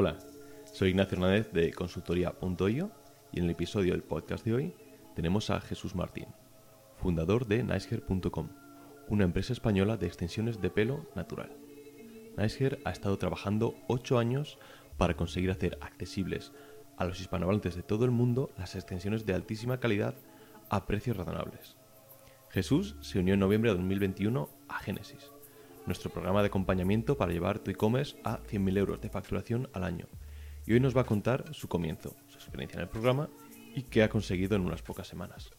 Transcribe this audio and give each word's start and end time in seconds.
Hola, 0.00 0.16
soy 0.72 0.90
Ignacio 0.90 1.16
Hernández 1.16 1.50
de 1.50 1.72
consultoría.io 1.72 2.92
y 3.32 3.38
en 3.40 3.44
el 3.46 3.50
episodio 3.50 3.94
del 3.94 4.04
podcast 4.04 4.44
de 4.44 4.54
hoy 4.54 4.74
tenemos 5.16 5.50
a 5.50 5.60
Jesús 5.60 5.96
Martín, 5.96 6.28
fundador 6.98 7.48
de 7.48 7.64
nicehair.com, 7.64 8.48
una 9.08 9.24
empresa 9.24 9.52
española 9.52 9.96
de 9.96 10.06
extensiones 10.06 10.60
de 10.60 10.70
pelo 10.70 11.08
natural. 11.16 11.50
Nicehair 12.36 12.78
ha 12.84 12.92
estado 12.92 13.18
trabajando 13.18 13.74
8 13.88 14.20
años 14.20 14.60
para 14.98 15.16
conseguir 15.16 15.50
hacer 15.50 15.76
accesibles 15.80 16.52
a 16.96 17.04
los 17.04 17.20
hispanohablantes 17.20 17.74
de 17.74 17.82
todo 17.82 18.04
el 18.04 18.12
mundo 18.12 18.52
las 18.56 18.76
extensiones 18.76 19.26
de 19.26 19.34
altísima 19.34 19.80
calidad 19.80 20.14
a 20.70 20.86
precios 20.86 21.16
razonables. 21.16 21.76
Jesús 22.50 22.94
se 23.00 23.18
unió 23.18 23.34
en 23.34 23.40
noviembre 23.40 23.72
de 23.72 23.78
2021 23.78 24.48
a 24.68 24.78
Genesis, 24.78 25.32
nuestro 25.88 26.10
programa 26.10 26.42
de 26.42 26.48
acompañamiento 26.48 27.16
para 27.16 27.32
llevar 27.32 27.58
tu 27.58 27.70
e-commerce 27.70 28.16
a 28.22 28.38
100.000 28.42 28.78
euros 28.78 29.00
de 29.00 29.08
facturación 29.08 29.68
al 29.72 29.84
año. 29.84 30.06
Y 30.66 30.74
hoy 30.74 30.80
nos 30.80 30.96
va 30.96 31.00
a 31.00 31.04
contar 31.04 31.52
su 31.54 31.66
comienzo, 31.66 32.14
su 32.28 32.36
experiencia 32.36 32.76
en 32.76 32.82
el 32.82 32.88
programa 32.88 33.28
y 33.74 33.82
qué 33.84 34.02
ha 34.02 34.08
conseguido 34.08 34.54
en 34.54 34.62
unas 34.62 34.82
pocas 34.82 35.08
semanas. 35.08 35.50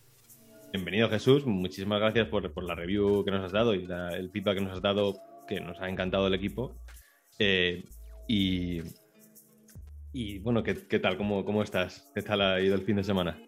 Bienvenido 0.71 1.09
Jesús, 1.09 1.45
muchísimas 1.47 1.99
gracias 1.99 2.27
por, 2.27 2.63
la 2.63 2.75
review 2.75 3.25
que 3.25 3.31
nos 3.31 3.43
has 3.43 3.51
dado 3.51 3.73
y 3.73 3.87
el 3.89 4.29
feedback 4.29 4.55
que 4.55 4.63
nos 4.63 4.73
has 4.73 4.81
dado, 4.81 5.17
que 5.47 5.59
nos 5.59 5.81
ha 5.81 5.89
encantado 5.89 6.27
el 6.27 6.35
equipo. 6.35 6.75
Eh, 7.39 7.83
y, 8.27 8.81
y 10.13 10.37
bueno, 10.39 10.61
¿qué, 10.61 10.99
tal? 10.99 11.17
¿Cómo, 11.17 11.43
¿Cómo 11.43 11.63
estás? 11.63 12.11
¿Qué 12.13 12.21
tal 12.21 12.41
ha 12.41 12.61
ido 12.61 12.75
el 12.75 12.83
fin 12.83 12.97
de 12.97 13.03
semana? 13.03 13.41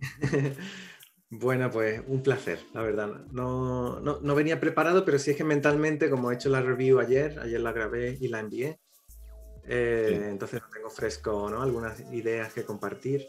Bueno, 1.36 1.68
pues 1.68 2.00
un 2.06 2.22
placer, 2.22 2.60
la 2.72 2.82
verdad. 2.82 3.26
No, 3.32 3.98
no, 4.00 4.34
venía 4.34 4.60
preparado, 4.60 5.04
pero 5.04 5.18
sí 5.18 5.32
es 5.32 5.36
que 5.36 5.42
mentalmente, 5.42 6.08
como 6.08 6.30
he 6.30 6.34
hecho 6.36 6.48
la 6.48 6.62
review 6.62 7.00
ayer, 7.00 7.40
ayer 7.40 7.60
la 7.60 7.72
grabé 7.72 8.16
y 8.20 8.28
la 8.28 8.38
envié, 8.38 8.78
eh, 9.64 10.28
entonces 10.30 10.62
tengo 10.72 10.90
fresco 10.90 11.50
¿no? 11.50 11.60
algunas 11.60 12.00
ideas 12.12 12.52
que 12.52 12.64
compartir. 12.64 13.26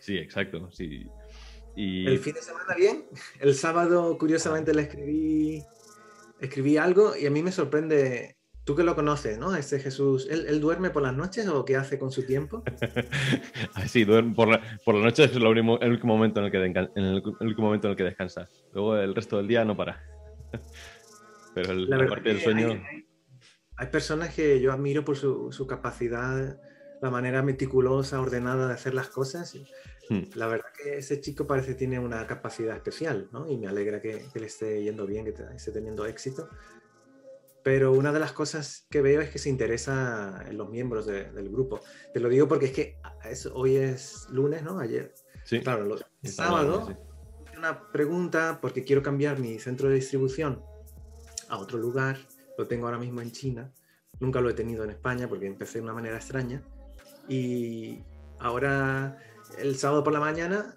Sí, 0.00 0.18
exacto. 0.18 0.70
Sí. 0.70 1.06
Y... 1.74 2.06
El 2.06 2.18
fin 2.18 2.34
de 2.34 2.42
semana 2.42 2.74
bien. 2.74 3.06
El 3.38 3.54
sábado, 3.54 4.18
curiosamente, 4.18 4.74
le 4.74 4.82
escribí, 4.82 5.64
escribí 6.40 6.76
algo 6.76 7.16
y 7.16 7.24
a 7.24 7.30
mí 7.30 7.42
me 7.42 7.52
sorprende 7.52 8.36
Tú 8.70 8.76
que 8.76 8.84
lo 8.84 8.94
conoces, 8.94 9.36
¿no? 9.36 9.56
Este 9.56 9.80
Jesús, 9.80 10.28
¿él, 10.30 10.60
duerme 10.60 10.90
por 10.90 11.02
las 11.02 11.12
noches 11.12 11.48
o 11.48 11.64
qué 11.64 11.74
hace 11.74 11.98
con 11.98 12.12
su 12.12 12.24
tiempo? 12.24 12.62
sí, 13.88 14.04
duerme 14.04 14.32
por 14.32 14.46
la, 14.46 14.60
por 14.84 14.94
la 14.94 15.02
noche 15.02 15.24
es 15.24 15.34
el 15.34 15.44
último, 15.44 15.80
momento 16.04 16.38
en 16.38 16.46
el, 16.46 16.52
que 16.52 16.64
en 16.64 17.04
el, 17.04 17.20
último 17.40 17.66
momento 17.66 17.88
en 17.88 17.90
el 17.90 17.96
que 17.96 18.04
descansa. 18.04 18.48
Luego 18.72 18.96
el 18.96 19.12
resto 19.12 19.38
del 19.38 19.48
día 19.48 19.64
no 19.64 19.76
para. 19.76 20.00
Pero 21.56 21.74
la, 21.74 22.06
parte 22.06 22.28
del 22.28 22.40
sueño... 22.40 22.80
Hay, 23.76 23.88
personas 23.88 24.32
que 24.32 24.60
yo 24.60 24.72
admiro 24.72 25.04
por 25.04 25.16
su, 25.16 25.50
su, 25.50 25.66
capacidad, 25.66 26.56
la 27.02 27.10
manera 27.10 27.42
meticulosa, 27.42 28.20
ordenada 28.20 28.68
de 28.68 28.74
hacer 28.74 28.94
las 28.94 29.08
cosas. 29.08 29.52
Hmm. 30.08 30.26
La 30.36 30.46
verdad 30.46 30.66
que 30.80 30.98
ese 30.98 31.20
chico 31.20 31.44
parece 31.44 31.70
que 31.70 31.74
tiene 31.74 31.98
una 31.98 32.24
capacidad 32.28 32.76
especial, 32.76 33.30
¿no? 33.32 33.50
Y 33.50 33.58
me 33.58 33.66
alegra 33.66 34.00
que, 34.00 34.26
que 34.32 34.38
le 34.38 34.46
esté 34.46 34.80
yendo 34.84 35.08
bien, 35.08 35.24
que 35.24 35.34
esté 35.56 35.72
teniendo 35.72 36.06
éxito 36.06 36.48
pero 37.62 37.92
una 37.92 38.12
de 38.12 38.20
las 38.20 38.32
cosas 38.32 38.86
que 38.90 39.02
veo 39.02 39.20
es 39.20 39.30
que 39.30 39.38
se 39.38 39.50
interesa 39.50 40.44
en 40.48 40.56
los 40.56 40.70
miembros 40.70 41.06
del 41.06 41.50
grupo. 41.50 41.80
Te 42.12 42.20
lo 42.20 42.28
digo 42.28 42.48
porque 42.48 42.66
es 42.66 42.72
que 42.72 42.96
hoy 43.52 43.76
es 43.76 44.26
lunes, 44.30 44.62
¿no? 44.62 44.78
Ayer. 44.78 45.14
Sí. 45.44 45.60
Claro, 45.60 45.96
el 46.22 46.30
sábado, 46.30 46.96
una 47.56 47.90
pregunta 47.90 48.58
porque 48.62 48.84
quiero 48.84 49.02
cambiar 49.02 49.38
mi 49.38 49.58
centro 49.58 49.88
de 49.88 49.96
distribución 49.96 50.62
a 51.48 51.58
otro 51.58 51.78
lugar. 51.78 52.18
Lo 52.56 52.66
tengo 52.66 52.86
ahora 52.86 52.98
mismo 52.98 53.20
en 53.20 53.30
China. 53.32 53.72
Nunca 54.20 54.40
lo 54.40 54.50
he 54.50 54.54
tenido 54.54 54.84
en 54.84 54.90
España 54.90 55.28
porque 55.28 55.46
empecé 55.46 55.78
de 55.78 55.84
una 55.84 55.94
manera 55.94 56.16
extraña. 56.16 56.62
Y 57.28 58.02
ahora, 58.38 59.18
el 59.58 59.76
sábado 59.76 60.02
por 60.02 60.12
la 60.12 60.20
mañana, 60.20 60.76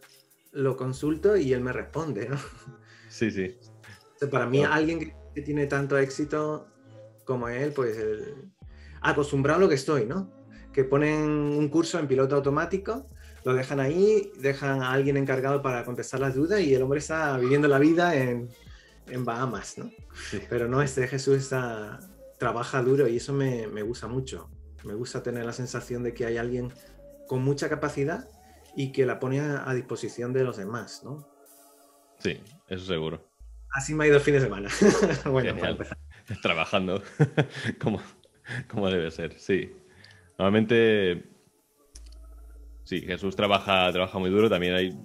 lo 0.51 0.75
consulto 0.75 1.35
y 1.37 1.53
él 1.53 1.61
me 1.61 1.73
responde, 1.73 2.27
¿no? 2.29 2.37
Sí, 3.09 3.31
sí. 3.31 3.57
para 4.31 4.47
mí, 4.47 4.63
alguien 4.63 5.13
que 5.35 5.41
tiene 5.41 5.67
tanto 5.67 5.97
éxito 5.97 6.72
como 7.25 7.47
él, 7.49 7.71
pues 7.73 7.97
acostumbrado 9.01 9.57
a 9.57 9.61
lo 9.61 9.69
que 9.69 9.75
estoy, 9.75 10.05
¿no? 10.05 10.31
Que 10.71 10.83
ponen 10.83 11.21
un 11.21 11.69
curso 11.69 11.99
en 11.99 12.07
piloto 12.07 12.35
automático, 12.35 13.09
lo 13.43 13.53
dejan 13.53 13.79
ahí, 13.79 14.31
dejan 14.39 14.81
a 14.81 14.91
alguien 14.91 15.17
encargado 15.17 15.61
para 15.61 15.83
contestar 15.83 16.19
las 16.19 16.35
dudas 16.35 16.61
y 16.61 16.73
el 16.73 16.81
hombre 16.81 16.99
está 16.99 17.37
viviendo 17.37 17.67
la 17.67 17.79
vida 17.79 18.15
en, 18.15 18.49
en 19.07 19.25
Bahamas, 19.25 19.77
¿no? 19.77 19.91
Pero 20.49 20.67
no, 20.67 20.81
este 20.81 21.07
Jesús 21.07 21.37
está, 21.37 21.99
trabaja 22.37 22.81
duro 22.81 23.07
y 23.07 23.17
eso 23.17 23.33
me, 23.33 23.67
me 23.67 23.81
gusta 23.81 24.07
mucho. 24.07 24.49
Me 24.83 24.95
gusta 24.95 25.23
tener 25.23 25.45
la 25.45 25.53
sensación 25.53 26.03
de 26.03 26.13
que 26.13 26.25
hay 26.25 26.37
alguien 26.37 26.73
con 27.27 27.43
mucha 27.43 27.69
capacidad 27.69 28.27
y 28.75 28.91
que 28.91 29.05
la 29.05 29.19
pone 29.19 29.39
a, 29.39 29.73
disposición 29.73 30.33
de 30.33 30.43
los 30.43 30.57
demás, 30.57 31.01
¿no? 31.03 31.27
Sí, 32.19 32.41
eso 32.67 32.85
seguro. 32.85 33.27
Así 33.71 33.93
me 33.93 34.05
ha 34.05 34.07
ido 34.07 34.17
el 34.17 34.23
fin 34.23 34.35
de 34.35 34.41
semana. 34.41 34.69
bueno, 35.25 35.55
para 35.55 35.71
empezar. 35.71 35.97
trabajando 36.41 37.01
como, 37.81 38.01
como 38.67 38.89
debe 38.89 39.11
ser, 39.11 39.39
sí. 39.39 39.71
Normalmente, 40.37 41.23
sí, 42.83 43.01
Jesús 43.01 43.35
trabaja, 43.35 43.91
trabaja 43.91 44.19
muy 44.19 44.29
duro. 44.29 44.49
También 44.49 44.73
hay. 44.73 44.97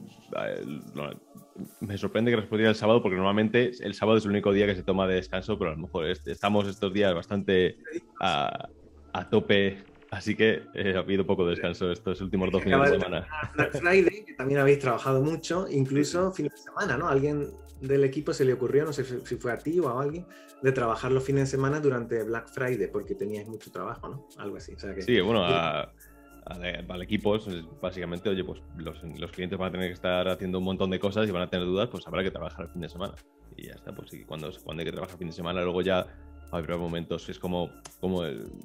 Me 1.81 1.99
sorprende 1.99 2.31
que 2.31 2.37
respondiera 2.37 2.71
el 2.71 2.77
sábado, 2.77 3.03
porque 3.03 3.17
normalmente 3.17 3.73
el 3.81 3.95
sábado 3.95 4.19
es 4.19 4.25
el 4.25 4.31
único 4.31 4.53
día 4.53 4.67
que 4.67 4.77
se 4.77 4.85
toma 4.85 5.07
de 5.07 5.17
descanso, 5.17 5.59
pero 5.59 5.73
a 5.73 5.75
lo 5.75 5.83
mejor 5.83 6.07
estamos 6.07 6.69
estos 6.69 6.93
días 6.93 7.15
bastante 7.15 7.79
a, 8.21 8.69
a 9.13 9.29
tope 9.29 9.85
Así 10.11 10.35
que 10.35 10.63
eh, 10.75 10.95
ha 10.97 11.01
habido 11.01 11.27
poco 11.27 11.47
descanso 11.47 11.93
estos 11.93 12.21
últimos 12.21 12.51
dos 12.51 12.63
fines 12.63 12.81
de 12.81 12.99
semana. 12.99 13.27
Black 13.55 13.79
Friday, 13.79 14.25
que 14.25 14.35
también 14.35 14.61
habéis 14.61 14.79
trabajado 14.79 15.21
mucho, 15.23 15.67
incluso 15.69 16.33
fines 16.33 16.53
de 16.53 16.59
semana, 16.59 16.97
¿no? 16.97 17.09
Alguien 17.09 17.51
del 17.81 18.05
equipo 18.05 18.33
se 18.33 18.45
le 18.45 18.53
ocurrió, 18.53 18.85
no 18.85 18.93
sé 18.93 19.05
si 19.05 19.37
fue 19.37 19.53
a 19.53 19.59
ti 19.59 19.79
o 19.81 19.89
a 19.89 20.03
alguien, 20.03 20.27
de 20.63 20.73
trabajar 20.73 21.13
los 21.13 21.25
fines 21.25 21.45
de 21.45 21.47
semana 21.47 21.81
durante 21.81 22.23
Black 22.25 22.49
Friday 22.49 22.89
porque 22.89 23.15
teníais 23.15 23.47
mucho 23.49 23.71
trabajo, 23.71 24.09
¿no? 24.09 24.27
Algo 24.39 24.57
así. 24.57 24.75
Sí, 25.01 25.21
bueno, 25.21 25.45
al 25.45 27.03
equipo, 27.03 27.39
básicamente, 27.81 28.29
oye, 28.29 28.43
pues 28.43 28.63
los, 28.77 29.31
clientes 29.33 29.59
van 29.59 29.69
a 29.69 29.73
tener 29.73 29.89
que 29.89 29.95
estar 29.95 30.29
haciendo 30.29 30.59
un 30.59 30.65
montón 30.65 30.91
de 30.91 30.99
cosas 30.99 31.29
y 31.29 31.31
van 31.31 31.43
a 31.43 31.51
tener 31.51 31.67
dudas, 31.67 31.89
pues 31.89 32.07
habrá 32.07 32.23
que 32.23 32.31
trabajar 32.31 32.67
el 32.67 32.73
fin 32.73 32.81
de 32.81 32.89
semana. 32.89 33.15
Y 33.57 33.67
ya 33.67 33.75
está, 33.75 33.95
pues 33.95 34.11
sí, 34.11 34.25
cuando, 34.25 34.51
cuando 34.65 34.81
hay 34.81 34.87
que 34.87 34.93
trabajar 34.93 35.15
el 35.15 35.19
fin 35.19 35.29
de 35.29 35.35
semana, 35.35 35.63
luego 35.63 35.83
ya 35.83 36.07
habrá 36.51 36.77
momentos, 36.77 37.29
es 37.29 37.39
como, 37.39 37.71
como 38.01 38.23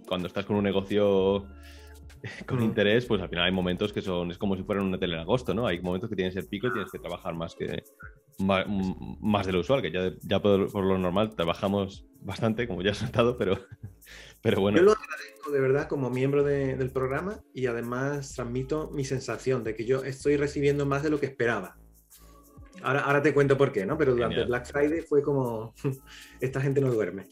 cuando 0.07 0.28
estás 0.28 0.45
con 0.45 0.56
un 0.56 0.63
negocio 0.63 1.45
con 2.47 2.59
mm. 2.59 2.63
interés, 2.63 3.06
pues 3.06 3.22
al 3.22 3.29
final 3.29 3.45
hay 3.45 3.51
momentos 3.51 3.91
que 3.91 4.01
son, 4.01 4.31
es 4.31 4.38
como 4.38 4.56
si 4.56 4.63
fueran 4.63 4.85
una 4.85 4.97
tele 4.97 5.16
en 5.16 5.22
agosto, 5.22 5.53
¿no? 5.53 5.67
Hay 5.67 5.81
momentos 5.81 6.09
que 6.09 6.16
tienes 6.16 6.35
el 6.35 6.47
pico 6.47 6.67
y 6.67 6.72
tienes 6.72 6.91
que 6.91 7.00
trabajar 7.00 7.34
más 7.34 7.56
que 7.56 7.84
más, 8.39 9.45
de 9.45 9.51
lo 9.51 9.59
usual, 9.59 9.81
que 9.81 9.91
ya, 9.91 10.11
ya 10.22 10.41
por, 10.41 10.73
lo 10.73 10.97
normal 10.97 11.35
trabajamos 11.35 12.06
bastante, 12.19 12.67
como 12.67 12.81
ya 12.81 12.91
has 12.91 13.03
notado, 13.03 13.38
pero, 13.38 13.57
pero 14.41 14.62
bueno. 14.62 14.78
Yo 14.78 14.83
lo 14.83 14.94
agradezco 14.94 15.51
de 15.51 15.59
verdad 15.59 15.88
como 15.88 16.09
miembro 16.09 16.44
del 16.44 16.89
programa 16.91 17.41
y 17.53 17.67
además 17.67 18.33
transmito 18.33 18.89
mi 18.91 19.06
sensación 19.06 19.63
de 19.63 19.75
que 19.75 19.85
yo 19.85 20.03
estoy 20.03 20.38
recibiendo 20.38 20.85
más 20.85 21.03
de 21.03 21.09
lo 21.09 21.19
que 21.19 21.28
esperaba. 21.28 21.78
Ahora, 22.81 23.01
ahora 23.01 23.22
te 23.22 23.33
cuento 23.33 23.57
por 23.57 23.72
qué, 23.72 23.85
¿no? 23.85 23.97
Pero 23.97 24.13
durante 24.13 24.44
Black 24.44 24.66
Friday 24.66 25.01
fue 25.01 25.22
como, 25.22 25.73
esta 26.41 26.59
gente 26.59 26.81
no 26.81 26.91
duerme. 26.91 27.28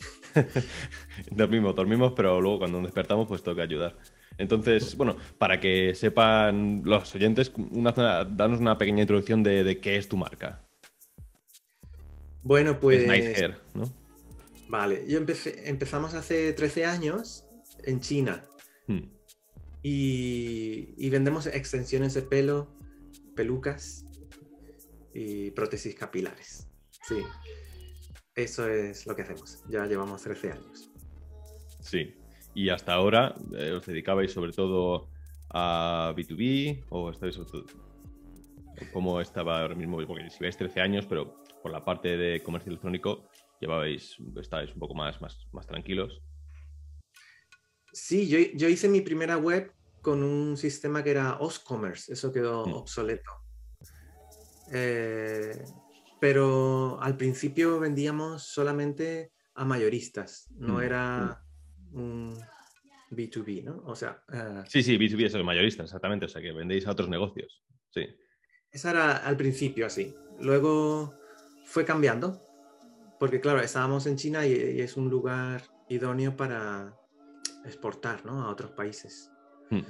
dormimos, 1.32 1.76
dormimos, 1.76 2.14
pero 2.16 2.40
luego 2.40 2.60
cuando 2.60 2.78
nos 2.78 2.88
despertamos 2.88 3.28
pues 3.28 3.42
toca 3.42 3.64
ayudar. 3.64 3.98
Entonces, 4.42 4.96
bueno, 4.98 5.16
para 5.38 5.60
que 5.60 5.94
sepan 5.94 6.82
los 6.84 7.14
oyentes, 7.14 7.52
una, 7.56 7.92
danos 8.26 8.60
una 8.60 8.78
pequeña 8.78 9.02
introducción 9.02 9.44
de, 9.44 9.80
qué 9.80 9.98
es 9.98 10.08
tu 10.10 10.18
marca. 10.18 10.62
Bueno, 12.44 12.80
pues... 12.80 13.08
Nice 13.08 13.56
¿no? 13.76 13.84
Vale, 14.68 15.06
yo 15.08 15.18
empecé, 15.18 15.70
empezamos 15.70 16.14
hace 16.14 16.54
13 16.54 16.86
años 16.86 17.46
en 17.84 18.00
China. 18.00 18.44
Hmm. 18.88 19.12
Y, 19.84 20.94
y, 20.98 21.10
vendemos 21.10 21.46
extensiones 21.48 22.14
de 22.14 22.22
pelo, 22.22 22.68
pelucas 23.36 24.06
y 25.14 25.52
prótesis 25.52 25.96
capilares. 25.96 26.68
Sí, 27.08 27.24
eso 28.36 28.68
es 28.68 29.06
lo 29.08 29.16
que 29.16 29.24
hacemos. 29.24 29.64
Ya 29.70 29.86
llevamos 29.86 30.22
13 30.22 30.52
años. 30.52 30.90
Sí, 31.82 32.16
y 32.54 32.70
hasta 32.70 32.94
ahora 32.94 33.36
eh, 33.58 33.72
os 33.72 33.86
dedicabais 33.86 34.32
sobre 34.32 34.52
todo 34.52 35.10
a 35.50 36.14
B2B 36.16 36.86
o 36.90 37.10
estáis 37.10 37.38
cómo 38.94 39.22
estaba 39.22 39.62
ahora 39.62 39.76
mismo, 39.76 39.98
porque 40.06 40.30
si 40.30 40.40
veis 40.40 40.58
13 40.58 40.82
años, 40.82 41.06
pero 41.06 41.44
por 41.62 41.72
la 41.72 41.84
parte 41.84 42.18
de 42.18 42.42
comercio 42.42 42.70
electrónico 42.70 43.30
llevabais, 43.60 44.18
estáis 44.40 44.74
un 44.74 44.80
poco 44.80 44.96
más, 44.96 45.22
más, 45.22 45.48
más 45.52 45.68
tranquilos. 45.68 46.22
Sí, 47.94 48.28
yo, 48.28 48.40
yo, 48.56 48.70
hice 48.70 48.88
mi 48.88 49.02
primera 49.02 49.38
web 49.38 49.72
con 50.02 50.24
un 50.24 50.58
sistema 50.58 51.04
que 51.04 51.12
era 51.12 51.38
Oscommerce, 51.40 52.14
eso 52.14 52.32
quedó 52.32 52.66
mm. 52.66 52.74
obsoleto. 52.74 53.32
Eh, 54.74 55.64
pero 56.20 57.00
al 57.02 57.18
principio 57.18 57.80
vendíamos 57.80 58.44
solamente 58.44 59.34
a 59.54 59.66
mayoristas, 59.66 60.48
no 60.56 60.76
mm. 60.76 60.82
era 60.82 61.44
B2B, 61.92 63.64
¿no? 63.64 63.84
O 63.86 63.96
sea... 63.96 64.24
Eh, 64.32 64.64
sí, 64.68 64.84
sí, 64.84 64.98
B2B 64.98 65.26
es 65.26 65.34
el 65.34 65.44
mayorista, 65.44 65.84
exactamente. 65.84 66.26
O 66.26 66.30
sea, 66.30 66.42
que 66.42 66.52
vendéis 66.52 66.88
a 66.88 66.92
otros 66.92 67.10
negocios. 67.10 67.64
Sí. 67.90 68.06
Esa 68.72 68.92
era 68.92 69.18
al 69.18 69.38
principio 69.38 69.86
así. 69.86 70.16
Luego 70.40 71.14
fue 71.66 71.86
cambiando, 71.86 72.42
porque 73.20 73.42
claro, 73.42 73.60
estábamos 73.60 74.08
en 74.08 74.16
China 74.16 74.46
y, 74.48 74.82
es 74.82 74.98
un 74.98 75.10
lugar 75.10 75.64
idóneo 75.90 76.36
para 76.36 76.98
exportar 77.66 78.26
¿no? 78.26 78.44
a 78.44 78.50
otros 78.50 78.72
países. 78.72 79.30
Hmm. 79.70 79.82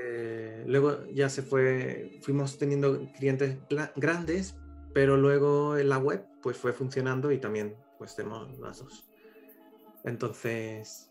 Eh, 0.00 0.64
luego 0.66 1.06
ya 1.10 1.28
se 1.28 1.42
fue, 1.42 2.18
fuimos 2.22 2.58
teniendo 2.58 3.10
clientes 3.18 3.58
grandes, 3.96 4.56
pero 4.94 5.16
luego 5.16 5.76
en 5.76 5.88
la 5.88 5.98
web 5.98 6.24
pues 6.42 6.56
fue 6.56 6.72
funcionando 6.72 7.32
y 7.32 7.38
también 7.38 7.76
pues 7.98 8.14
tenemos 8.14 8.58
las 8.58 8.78
dos. 8.78 9.04
Entonces, 10.04 11.10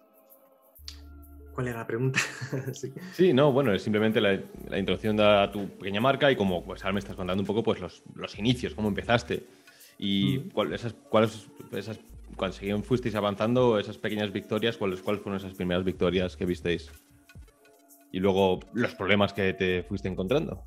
¿cuál 1.57 1.69
era 1.69 1.79
la 1.79 1.87
pregunta? 1.87 2.19
sí. 3.13 3.33
no, 3.33 3.51
bueno, 3.51 3.73
es 3.73 3.81
simplemente 3.81 4.21
la, 4.21 4.35
introducción 4.77 5.17
de 5.17 5.49
tu 5.51 5.67
pequeña 5.69 5.99
marca 5.99 6.31
y 6.31 6.35
como 6.35 6.63
pues 6.63 6.83
ahora 6.83 6.93
me 6.93 6.99
estás 6.99 7.15
contando 7.15 7.41
un 7.41 7.47
poco 7.47 7.63
pues 7.63 7.79
los, 7.79 8.03
los 8.13 8.37
inicios, 8.37 8.75
cómo 8.75 8.89
empezaste 8.89 9.43
y 9.97 10.37
cuáles, 10.51 10.85
cuáles, 11.09 11.47
esas, 11.71 11.99
seguían, 12.51 12.83
fuisteis 12.83 13.15
avanzando, 13.15 13.79
esas 13.79 13.97
pequeñas 13.97 14.31
victorias, 14.31 14.77
¿cuáles, 14.77 15.01
¿cuáles 15.01 15.23
fueron 15.23 15.39
esas 15.39 15.55
primeras 15.55 15.83
victorias 15.83 16.37
que 16.37 16.45
visteis? 16.45 16.91
Y 18.11 18.19
luego 18.19 18.59
los 18.73 18.93
problemas 18.93 19.33
que 19.33 19.51
te 19.53 19.81
fuiste 19.81 20.07
encontrando. 20.07 20.63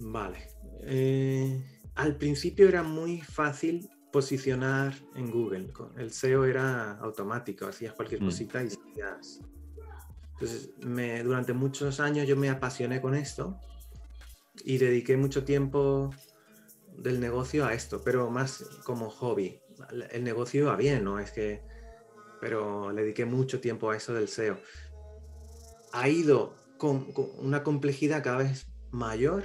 Vale. 0.00 0.48
Eh, 0.82 1.62
al 1.94 2.16
principio 2.16 2.68
era 2.68 2.82
muy 2.82 3.20
fácil 3.20 3.88
posicionar 4.10 4.94
en 5.14 5.30
Google. 5.30 5.68
El 5.96 6.10
SEO 6.10 6.44
era 6.44 6.98
automático, 6.98 7.66
hacías 7.66 7.94
cualquier 7.94 8.20
mm. 8.20 8.24
cosita 8.24 8.64
y 8.64 8.70
seguías. 8.70 9.40
Entonces, 10.38 10.70
me, 10.80 11.22
durante 11.22 11.54
muchos 11.54 11.98
años 11.98 12.28
yo 12.28 12.36
me 12.36 12.50
apasioné 12.50 13.00
con 13.00 13.14
esto 13.14 13.58
y 14.64 14.76
dediqué 14.76 15.16
mucho 15.16 15.44
tiempo 15.44 16.10
del 16.98 17.20
negocio 17.20 17.64
a 17.64 17.72
esto, 17.72 18.02
pero 18.04 18.30
más 18.30 18.62
como 18.84 19.08
hobby. 19.08 19.60
El 20.10 20.24
negocio 20.24 20.62
iba 20.62 20.76
bien, 20.76 21.04
¿no? 21.04 21.18
Es 21.18 21.30
que, 21.30 21.62
pero 22.40 22.92
le 22.92 23.02
dediqué 23.02 23.24
mucho 23.24 23.60
tiempo 23.60 23.90
a 23.90 23.96
eso 23.96 24.12
del 24.12 24.28
SEO. 24.28 24.58
Ha 25.92 26.08
ido 26.08 26.54
con, 26.76 27.06
una 27.38 27.62
complejidad 27.62 28.22
cada 28.22 28.38
vez 28.38 28.66
mayor 28.90 29.44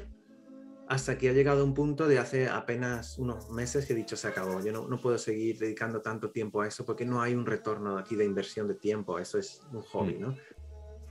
hasta 0.90 1.18
que 1.18 1.30
ha 1.30 1.34
llegado 1.34 1.62
a 1.62 1.64
un 1.64 1.74
punto 1.74 2.10
de 2.10 2.20
hace 2.20 2.50
apenas 2.50 3.18
unos 3.18 3.50
meses 3.50 3.86
que 3.86 3.94
he 3.94 3.96
dicho 3.96 4.18
se 4.18 4.28
acabó. 4.28 4.62
Yo 4.62 4.74
no, 4.74 4.90
no, 4.90 5.00
puedo 5.00 5.18
seguir 5.18 5.58
dedicando 5.58 6.02
tanto 6.02 6.32
tiempo 6.32 6.62
a 6.62 6.68
eso 6.68 6.86
porque 6.86 7.06
no 7.06 7.22
hay 7.22 7.34
un 7.34 7.46
retorno 7.46 7.98
aquí 7.98 8.18
de 8.18 8.26
inversión 8.26 8.68
de 8.68 8.76
tiempo. 8.76 9.18
Eso 9.18 9.38
es 9.38 9.62
un 9.72 9.82
hobby, 9.84 10.16
mm. 10.16 10.22
¿no? 10.22 10.38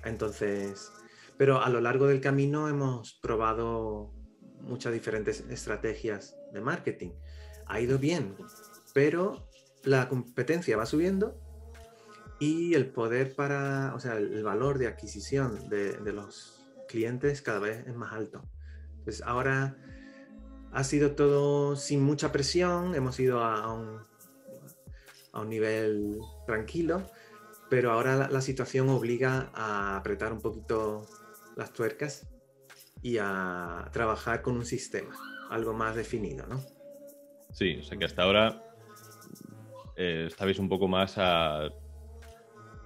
Entonces, 0.05 0.91
pero 1.37 1.63
a 1.63 1.69
lo 1.69 1.81
largo 1.81 2.07
del 2.07 2.21
camino 2.21 2.69
hemos 2.69 3.15
probado 3.23 4.13
muchas 4.63 4.93
diferentes 4.93 5.45
estrategias 5.49 6.37
de 6.53 6.61
marketing. 6.61 7.13
Ha 7.67 7.81
ido 7.81 7.99
bien, 7.99 8.37
pero 8.93 9.49
la 9.85 10.09
competencia 10.09 10.77
va 10.77 10.87
subiendo 10.87 11.41
y 12.39 12.75
el 12.75 12.91
poder 12.91 13.35
para, 13.35 13.93
o 13.95 14.01
sea, 14.01 14.17
el 14.17 14.43
valor 14.43 14.79
de 14.79 14.87
adquisición 14.87 15.69
de, 15.69 15.99
los 16.13 16.65
clientes 16.89 17.43
cada 17.43 17.59
vez 17.59 17.87
es 17.87 17.95
más 17.95 18.13
alto. 18.13 18.43
Entonces 18.99 19.23
ahora 19.25 19.77
ha 20.73 20.85
sido 20.85 21.13
todo 21.13 21.77
sin 21.77 22.03
mucha 22.03 22.33
presión, 22.33 22.95
hemos 22.95 23.21
ido 23.21 23.45
a, 23.45 23.73
un, 23.73 24.01
a 25.33 25.41
un, 25.41 25.49
nivel 25.49 26.19
tranquilo, 26.47 27.11
pero 27.71 27.93
ahora 27.93 28.29
la 28.29 28.41
situación 28.41 28.89
obliga 28.91 29.51
a 29.55 29.97
apretar 29.97 30.33
un 30.33 30.41
poquito 30.41 31.07
las 31.57 31.73
tuercas 31.73 32.29
y 33.01 33.17
a 33.19 33.89
trabajar 33.93 34.43
con 34.43 34.57
un 34.57 34.67
sistema, 34.67 35.15
algo 35.51 35.73
más 35.73 35.95
definido, 35.95 36.47
¿no? 36.47 36.61
Sí, 37.53 37.79
o 37.81 37.83
sea 37.83 37.97
que 37.97 38.05
hasta 38.05 38.25
ahora 38.25 38.63
eh, 39.97 40.25
estabais 40.27 40.59
un 40.59 40.69
poco 40.69 40.89
más 40.89 41.15
a... 41.17 41.71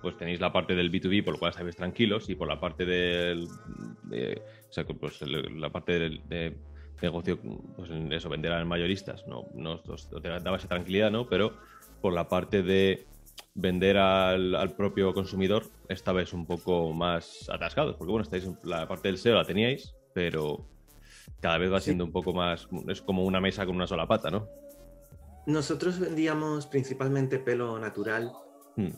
Pues 0.02 0.19
tenéis 0.19 0.38
la 0.38 0.52
parte 0.52 0.75
del 0.75 0.92
B2B, 0.92 1.25
por 1.25 1.32
lo 1.32 1.38
cual 1.40 1.52
estáis 1.52 1.76
tranquilos, 1.76 2.28
y 2.28 2.34
por 2.34 2.46
la 2.46 2.60
parte 2.60 2.84
del... 2.84 3.48
o 3.48 4.72
sea, 4.72 4.84
pues 4.84 5.22
la 5.22 5.70
parte 5.70 5.98
del 5.98 6.28
de 6.28 6.58
negocio, 7.00 7.38
pues 7.40 7.90
eso, 8.10 8.28
vender 8.28 8.52
a 8.52 8.62
mayoristas, 8.66 9.26
no, 9.26 9.46
no 9.54 9.81
te 9.81 10.28
daba 10.28 10.58
esa 10.58 10.69
tranquilidad, 10.69 11.10
¿no? 11.10 11.26
Pero 11.26 11.56
por 12.02 12.12
la 12.12 12.28
parte 12.28 12.62
de 12.62 13.06
vender 13.54 13.96
al, 13.96 14.54
al, 14.54 14.74
propio 14.74 15.14
consumidor 15.14 15.64
estabais 15.88 16.32
un 16.32 16.44
poco 16.44 16.92
más 16.92 17.48
atascados, 17.48 17.96
porque 17.96 18.10
bueno, 18.10 18.24
estáis 18.24 18.48
la 18.64 18.86
parte 18.88 19.08
del 19.08 19.18
SEO 19.18 19.36
la 19.36 19.44
teníais, 19.44 19.94
pero 20.12 20.66
cada 21.40 21.58
vez 21.58 21.72
va 21.72 21.80
siendo 21.80 22.04
un 22.04 22.12
poco 22.12 22.32
más, 22.32 22.68
es 22.88 23.00
como 23.00 23.24
una 23.24 23.40
mesa 23.40 23.64
con 23.64 23.76
una 23.76 23.86
sola 23.86 24.06
pata, 24.06 24.30
¿no? 24.30 24.48
Nosotros 25.46 25.98
vendíamos 25.98 26.66
principalmente 26.66 27.38
pelo 27.38 27.78
natural 27.78 28.32
hmm. 28.76 28.88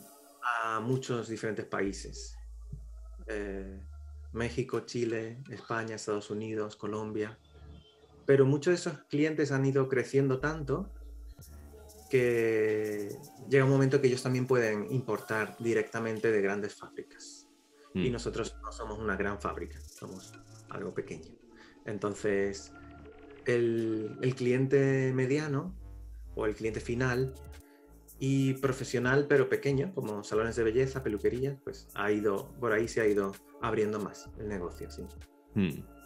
a 0.63 0.79
muchos 0.79 1.27
diferentes 1.27 1.65
países. 1.65 2.37
Eh, 3.27 3.81
México, 4.33 4.81
Chile, 4.81 5.43
España, 5.49 5.95
Estados 5.95 6.29
Unidos, 6.29 6.75
Colombia. 6.75 7.37
Pero 8.25 8.45
muchos 8.45 8.71
de 8.71 8.75
esos 8.75 9.03
clientes 9.09 9.51
han 9.51 9.65
ido 9.65 9.87
creciendo 9.87 10.39
tanto 10.39 10.91
que 12.07 13.09
llega 13.49 13.65
un 13.65 13.71
momento 13.71 14.01
que 14.01 14.07
ellos 14.07 14.23
también 14.23 14.47
pueden 14.47 14.91
importar 14.91 15.55
directamente 15.59 16.31
de 16.31 16.41
grandes 16.41 16.75
fábricas. 16.75 17.47
Y 17.93 18.09
hmm. 18.09 18.13
nosotros 18.13 18.55
no 18.61 18.71
somos 18.71 18.99
una 18.99 19.15
gran 19.15 19.39
fábrica, 19.39 19.79
somos 19.81 20.33
algo 20.69 20.93
pequeño. 20.93 21.35
Entonces, 21.85 22.73
el, 23.45 24.33
cliente 24.35 25.11
mediano 25.13 25.73
o 26.35 26.45
el 26.45 26.55
cliente 26.55 26.79
final 26.79 27.33
y 28.19 28.53
profesional 28.55 29.25
pero 29.27 29.47
pequeño, 29.47 29.93
como 29.93 30.23
salones 30.23 30.55
de 30.55 30.63
belleza, 30.63 31.03
peluquería, 31.03 31.57
pues 31.63 31.87
ha 31.95 32.11
ido, 32.11 32.51
por 32.59 32.73
ahí 32.73 32.87
se 32.87 33.01
ha 33.01 33.07
ido 33.07 33.33
abriendo 33.61 33.99
más 33.99 34.29
el 34.37 34.49
negocio, 34.49 34.89
sí. 34.91 35.03
Hmm. 35.55 35.97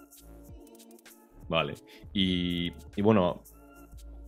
Vale. 1.52 1.76
Y, 2.14 2.72
bueno, 3.02 3.44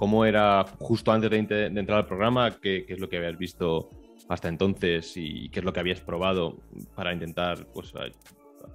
¿cómo 0.04 0.26
era 0.26 0.66
justo 0.80 1.14
antes 1.14 1.30
de, 1.30 1.38
entrar 1.38 2.00
al 2.00 2.06
programa? 2.06 2.60
¿Qué, 2.60 2.86
es 2.90 3.00
lo 3.00 3.08
que 3.08 3.16
habías 3.16 3.38
visto 3.38 3.90
hasta 4.28 4.50
entonces 4.50 5.14
y 5.16 5.48
qué 5.48 5.60
es 5.62 5.66
lo 5.66 5.72
que 5.72 5.80
habías 5.80 6.02
probado 6.02 6.58
para 6.94 7.14
intentar 7.14 7.66
pues, 7.68 7.94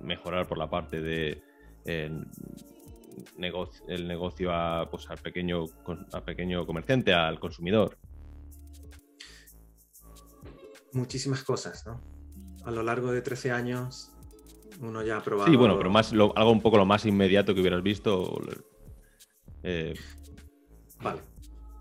mejorar 0.01 0.49
por 0.49 0.57
la 0.57 0.71
parte 0.71 1.03
de 1.03 1.43
el 1.85 2.27
negocio, 3.37 3.85
el 3.89 4.09
negocio 4.09 4.51
a, 4.55 4.89
pues, 4.91 5.11
al 5.11 5.19
pequeño, 5.19 5.67
a 6.15 6.23
pequeño 6.23 6.65
comerciante, 6.65 7.13
al 7.13 7.39
consumidor? 7.39 7.99
Muchísimas 10.95 11.43
cosas, 11.43 11.87
¿no? 11.87 12.01
A 12.65 12.71
lo 12.71 12.83
largo 12.83 13.13
de 13.13 13.21
13 13.21 13.51
años 13.51 14.17
uno 14.81 15.03
ya 15.03 15.19
ha 15.19 15.23
probado... 15.23 15.51
Sí, 15.51 15.59
bueno, 15.59 15.77
pero 15.77 15.91
más, 15.91 16.11
algo 16.11 16.51
un 16.51 16.63
poco 16.63 16.79
lo 16.79 16.87
más 16.87 17.05
inmediato 17.05 17.55
que 17.55 17.61
hubieras 17.61 17.83
visto. 17.83 18.41
Eh, 19.63 19.93
vale. 21.03 21.23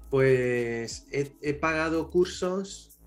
Pues 0.10 1.06
he, 1.12 1.54
pagado 1.54 2.10
cursos, 2.10 3.00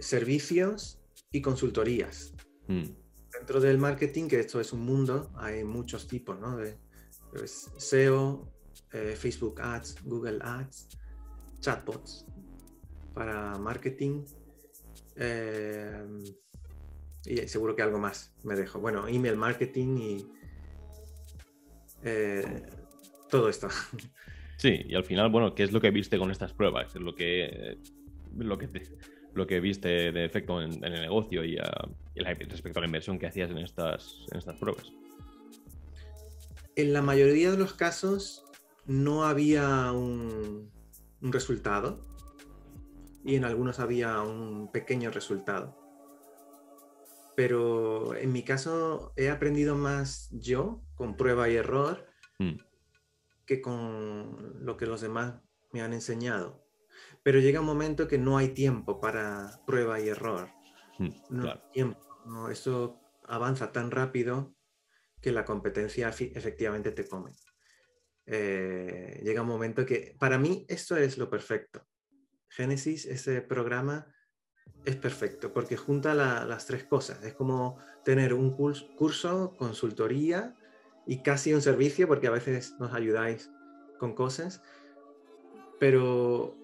servicios 0.00 1.00
y 1.32 1.40
consultorías. 1.40 2.34
Mm 2.68 3.00
dentro 3.32 3.60
del 3.60 3.78
marketing, 3.78 4.28
que 4.28 4.40
esto 4.40 4.60
es 4.60 4.72
un 4.72 4.80
mundo, 4.80 5.30
hay 5.36 5.64
muchos 5.64 6.06
tipos, 6.06 6.38
¿no? 6.38 6.56
De 6.56 6.76
pues, 7.32 7.70
SEO, 7.76 8.52
eh, 8.92 9.14
Facebook 9.16 9.60
Ads, 9.60 10.02
Google 10.04 10.38
Ads, 10.42 10.88
chatbots 11.60 12.26
para 13.14 13.58
marketing. 13.58 14.24
Eh, 15.16 16.06
y 17.24 17.36
seguro 17.48 17.76
que 17.76 17.82
algo 17.82 17.98
más 17.98 18.32
me 18.44 18.54
dejo. 18.54 18.78
Bueno, 18.80 19.06
email 19.06 19.36
marketing 19.36 19.96
y 19.98 20.32
eh, 22.02 22.62
todo 23.28 23.48
esto. 23.48 23.68
Sí, 24.60 24.84
y 24.86 24.94
al 24.94 25.04
final, 25.04 25.30
bueno, 25.30 25.54
¿qué 25.54 25.62
es 25.62 25.72
lo 25.72 25.80
que 25.80 25.90
viste 25.90 26.18
con 26.18 26.30
estas 26.30 26.52
pruebas? 26.52 26.94
Es 26.94 27.00
lo 27.00 27.14
que, 27.14 27.78
lo 28.36 28.58
que 28.58 28.68
te, 28.68 28.82
lo 29.32 29.46
que 29.46 29.58
viste 29.58 30.12
de 30.12 30.26
efecto 30.26 30.60
en, 30.60 30.84
el 30.84 31.00
negocio 31.00 31.42
y, 31.42 31.56
respecto 32.14 32.78
a 32.78 32.82
la 32.82 32.86
inversión 32.86 33.18
que 33.18 33.26
hacías 33.26 33.50
en 33.50 33.56
estas, 33.56 34.26
en 34.30 34.36
estas 34.36 34.58
pruebas? 34.58 34.92
En 36.76 36.92
la 36.92 37.00
mayoría 37.00 37.50
de 37.50 37.56
los 37.56 37.72
casos 37.72 38.44
no 38.84 39.24
había 39.24 39.92
un, 39.92 40.70
un 41.22 41.32
resultado 41.32 42.06
y 43.24 43.36
en 43.36 43.46
algunos 43.46 43.80
había 43.80 44.20
un 44.20 44.70
pequeño 44.70 45.10
resultado. 45.10 45.74
Pero 47.34 48.14
en 48.14 48.30
mi 48.30 48.42
caso 48.42 49.14
he 49.16 49.30
aprendido 49.30 49.74
más 49.74 50.28
yo 50.32 50.82
con 50.96 51.16
prueba 51.16 51.48
y 51.48 51.56
error 51.56 52.06
mm. 52.38 52.68
Que 53.50 53.60
con 53.60 54.64
lo 54.64 54.76
que 54.76 54.86
los 54.86 55.00
demás 55.00 55.34
me 55.72 55.82
han 55.82 55.92
enseñado 55.92 56.70
pero 57.22 57.40
llega 57.40 57.60
un 57.60 57.66
momento 57.66 58.08
que 58.08 58.18
no 58.18 58.38
hay 58.38 58.48
tiempo 58.48 59.00
para 59.00 59.60
prueba 59.66 60.00
y 60.00 60.08
error. 60.08 60.50
Mm, 60.98 61.08
no 61.30 61.50
hay 61.50 61.60
tiempo. 61.72 62.00
no, 62.26 62.50
esto 62.50 63.00
avanza 63.24 63.72
tan 63.72 63.90
rápido 63.90 64.54
que 65.20 65.32
la 65.32 65.44
competencia 65.44 66.08
efectivamente 66.08 66.92
te 66.92 67.06
come. 67.06 67.32
Eh, 68.26 69.20
llega 69.22 69.42
un 69.42 69.48
momento 69.48 69.84
que, 69.84 70.16
para 70.18 70.38
mí, 70.38 70.64
esto 70.68 70.96
es 70.96 71.18
lo 71.18 71.28
perfecto. 71.28 71.86
Génesis, 72.48 73.06
ese 73.06 73.42
programa, 73.42 74.12
es 74.84 74.96
perfecto 74.96 75.52
porque 75.52 75.76
junta 75.76 76.14
las 76.14 76.66
tres 76.66 76.84
cosas. 76.84 77.22
Es 77.22 77.34
como 77.34 77.78
tener 78.04 78.32
un 78.32 78.56
curso, 78.56 79.54
consultoría 79.56 80.54
y 81.06 81.22
casi 81.22 81.52
un 81.52 81.62
servicio, 81.62 82.06
porque 82.06 82.26
a 82.26 82.30
veces 82.30 82.76
nos 82.78 82.92
ayudáis 82.92 83.50
con 83.98 84.14
cosas, 84.14 84.62
pero 85.78 86.56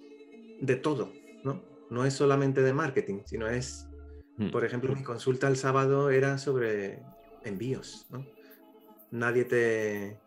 de 0.61 0.77
todo, 0.77 1.13
¿no? 1.43 1.63
No 1.91 2.05
es 2.05 2.15
solamente 2.15 2.63
de 2.63 2.73
marketing, 2.73 3.21
sino 3.25 3.49
es, 3.49 3.89
hmm. 4.37 4.51
por 4.51 4.65
ejemplo, 4.65 4.95
mi 4.95 5.03
consulta 5.03 5.49
el 5.49 5.57
sábado 5.57 6.11
era 6.11 6.39
sobre 6.39 7.03
envíos, 7.45 8.07
¿no? 8.11 8.27
Nadie 9.11 9.45
te, 9.45 10.21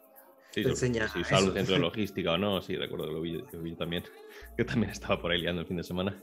enseña. 0.55 1.07
Si 1.09 1.19
usar 1.19 1.43
el 1.43 1.53
centro 1.53 1.75
de 1.75 1.79
logística 1.81 2.33
o 2.33 2.37
no, 2.37 2.61
sí, 2.61 2.75
recuerdo 2.75 3.07
que 3.07 3.13
lo 3.13 3.21
vi, 3.21 3.43
lo 3.51 3.61
vi 3.61 3.75
también, 3.75 4.03
que 4.57 4.65
también 4.65 4.91
estaba 4.91 5.21
por 5.21 5.31
ahí 5.31 5.41
liando 5.41 5.61
el 5.61 5.67
fin 5.67 5.77
de 5.77 5.83
semana. 5.83 6.21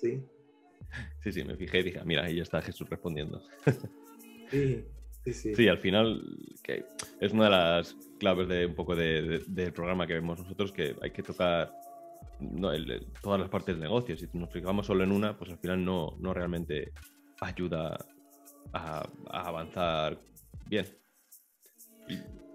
sí. 0.00 0.22
Sí, 1.22 1.30
sí, 1.30 1.44
me 1.44 1.54
fijé 1.54 1.80
y 1.80 1.82
dije, 1.84 2.00
mira, 2.04 2.24
ahí 2.24 2.36
ya 2.36 2.42
está 2.42 2.60
Jesús 2.60 2.88
respondiendo. 2.90 3.40
Sí, 4.50 4.84
sí, 5.24 5.32
sí. 5.32 5.54
Sí, 5.54 5.68
al 5.68 5.78
final 5.78 6.22
que 6.62 6.84
es 7.20 7.32
una 7.32 7.44
de 7.44 7.50
las 7.50 7.96
claves 8.18 8.48
de 8.48 8.66
un 8.66 8.74
poco 8.74 8.94
de, 8.94 9.42
del 9.46 9.72
programa 9.72 10.06
que 10.06 10.14
vemos 10.14 10.38
nosotros, 10.38 10.72
que 10.72 10.96
hay 11.00 11.10
que 11.10 11.22
tocar 11.22 11.72
todas 13.22 13.40
las 13.40 13.48
partes 13.48 13.74
del 13.74 13.82
negocio. 13.82 14.16
Si 14.16 14.28
nos 14.32 14.50
fijamos 14.50 14.86
solo 14.86 15.04
en 15.04 15.12
una, 15.12 15.36
pues 15.36 15.50
al 15.50 15.58
final 15.58 15.84
no, 15.84 16.16
no 16.20 16.32
realmente 16.32 16.92
ayuda 17.40 17.98
a, 18.72 19.08
avanzar 19.30 20.18
bien. 20.66 20.86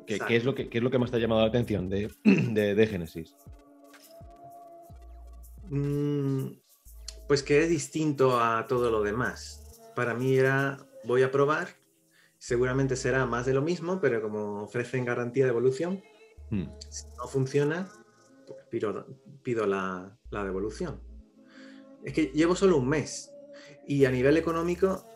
¿Qué, 0.08 0.20
¿qué, 0.20 0.36
es 0.36 0.46
lo 0.46 0.54
que, 0.54 0.70
¿Qué 0.70 0.78
es 0.78 0.84
lo 0.84 0.92
que 0.92 1.00
más 1.00 1.10
te 1.10 1.18
ha 1.18 1.20
llamado 1.20 1.42
la 1.42 1.48
atención 1.48 1.90
de, 1.90 2.12
de, 2.24 2.76
de 2.76 2.88
Génesis? 2.88 3.36
Mm, 5.70 6.50
pues 7.28 7.42
que 7.42 7.64
es 7.64 7.70
distinto 7.70 8.40
a 8.40 8.68
todo 8.68 8.92
lo 8.92 9.02
demás. 9.02 9.82
Para 9.96 10.14
mí 10.14 10.36
era, 10.36 10.78
voy 11.06 11.24
a 11.24 11.32
probar, 11.32 11.70
seguramente 12.38 12.96
será 12.96 13.26
más 13.26 13.46
de 13.46 13.54
lo 13.54 13.62
mismo, 13.62 14.00
pero 14.02 14.22
como 14.22 14.64
ofrecen 14.64 15.06
garantía 15.06 15.46
de 15.46 15.52
evolución, 15.52 16.04
hmm. 16.52 16.66
si 16.90 17.08
no 17.18 17.28
funciona, 17.28 17.90
pues 18.48 18.60
pido, 18.70 19.66
la, 19.66 20.18
devolución. 20.32 21.02
Es 22.04 22.14
que 22.14 22.32
llevo 22.34 22.56
solo 22.56 22.78
un 22.78 22.88
mes 22.88 23.32
y 23.88 24.06
a 24.06 24.12
nivel 24.12 24.38
económico 24.38 25.08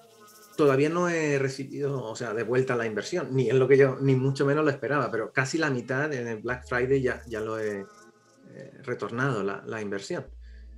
todavía 0.58 0.90
no 0.90 1.08
he 1.08 1.40
recibido, 1.40 2.04
o 2.04 2.16
sea, 2.16 2.34
de 2.34 2.44
vuelta 2.44 2.76
la 2.76 2.86
inversión, 2.86 3.36
ni 3.36 3.50
es 3.50 3.56
lo 3.56 3.68
que 3.68 3.78
yo, 3.78 3.98
ni 4.02 4.16
mucho 4.16 4.46
menos 4.46 4.66
lo 4.66 4.72
esperaba, 4.72 5.10
pero 5.12 5.32
casi 5.32 5.58
la 5.58 5.70
mitad 5.70 6.12
en 6.14 6.28
el 6.28 6.42
Black 6.42 6.68
Friday 6.68 7.02
ya, 7.02 7.22
ya 7.28 7.40
lo 7.40 7.60
he 7.60 7.80
eh, 7.80 8.72
retornado, 8.84 9.44
la 9.44 9.82
inversión. 9.82 10.26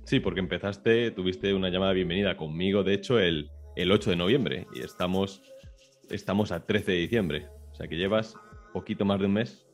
Sí, 0.04 0.20
porque 0.20 0.40
empezaste, 0.40 1.10
tuviste 1.12 1.54
una 1.54 1.70
llamada 1.70 1.90
de 1.90 1.96
bienvenida 1.96 2.36
conmigo, 2.36 2.82
de 2.82 2.94
hecho, 2.94 3.18
el, 3.18 3.50
8 3.76 4.10
de 4.10 4.16
noviembre 4.16 4.66
y 4.74 4.80
estamos, 4.80 5.42
estamos 6.10 6.52
a 6.52 6.64
13 6.64 6.92
de 6.92 6.98
diciembre. 6.98 7.48
O 7.72 7.74
sea 7.74 7.88
que 7.88 7.96
llevas 7.96 8.36
poquito 8.72 9.04
más 9.04 9.20
de 9.20 9.26
un 9.26 9.34
mes. 9.34 9.66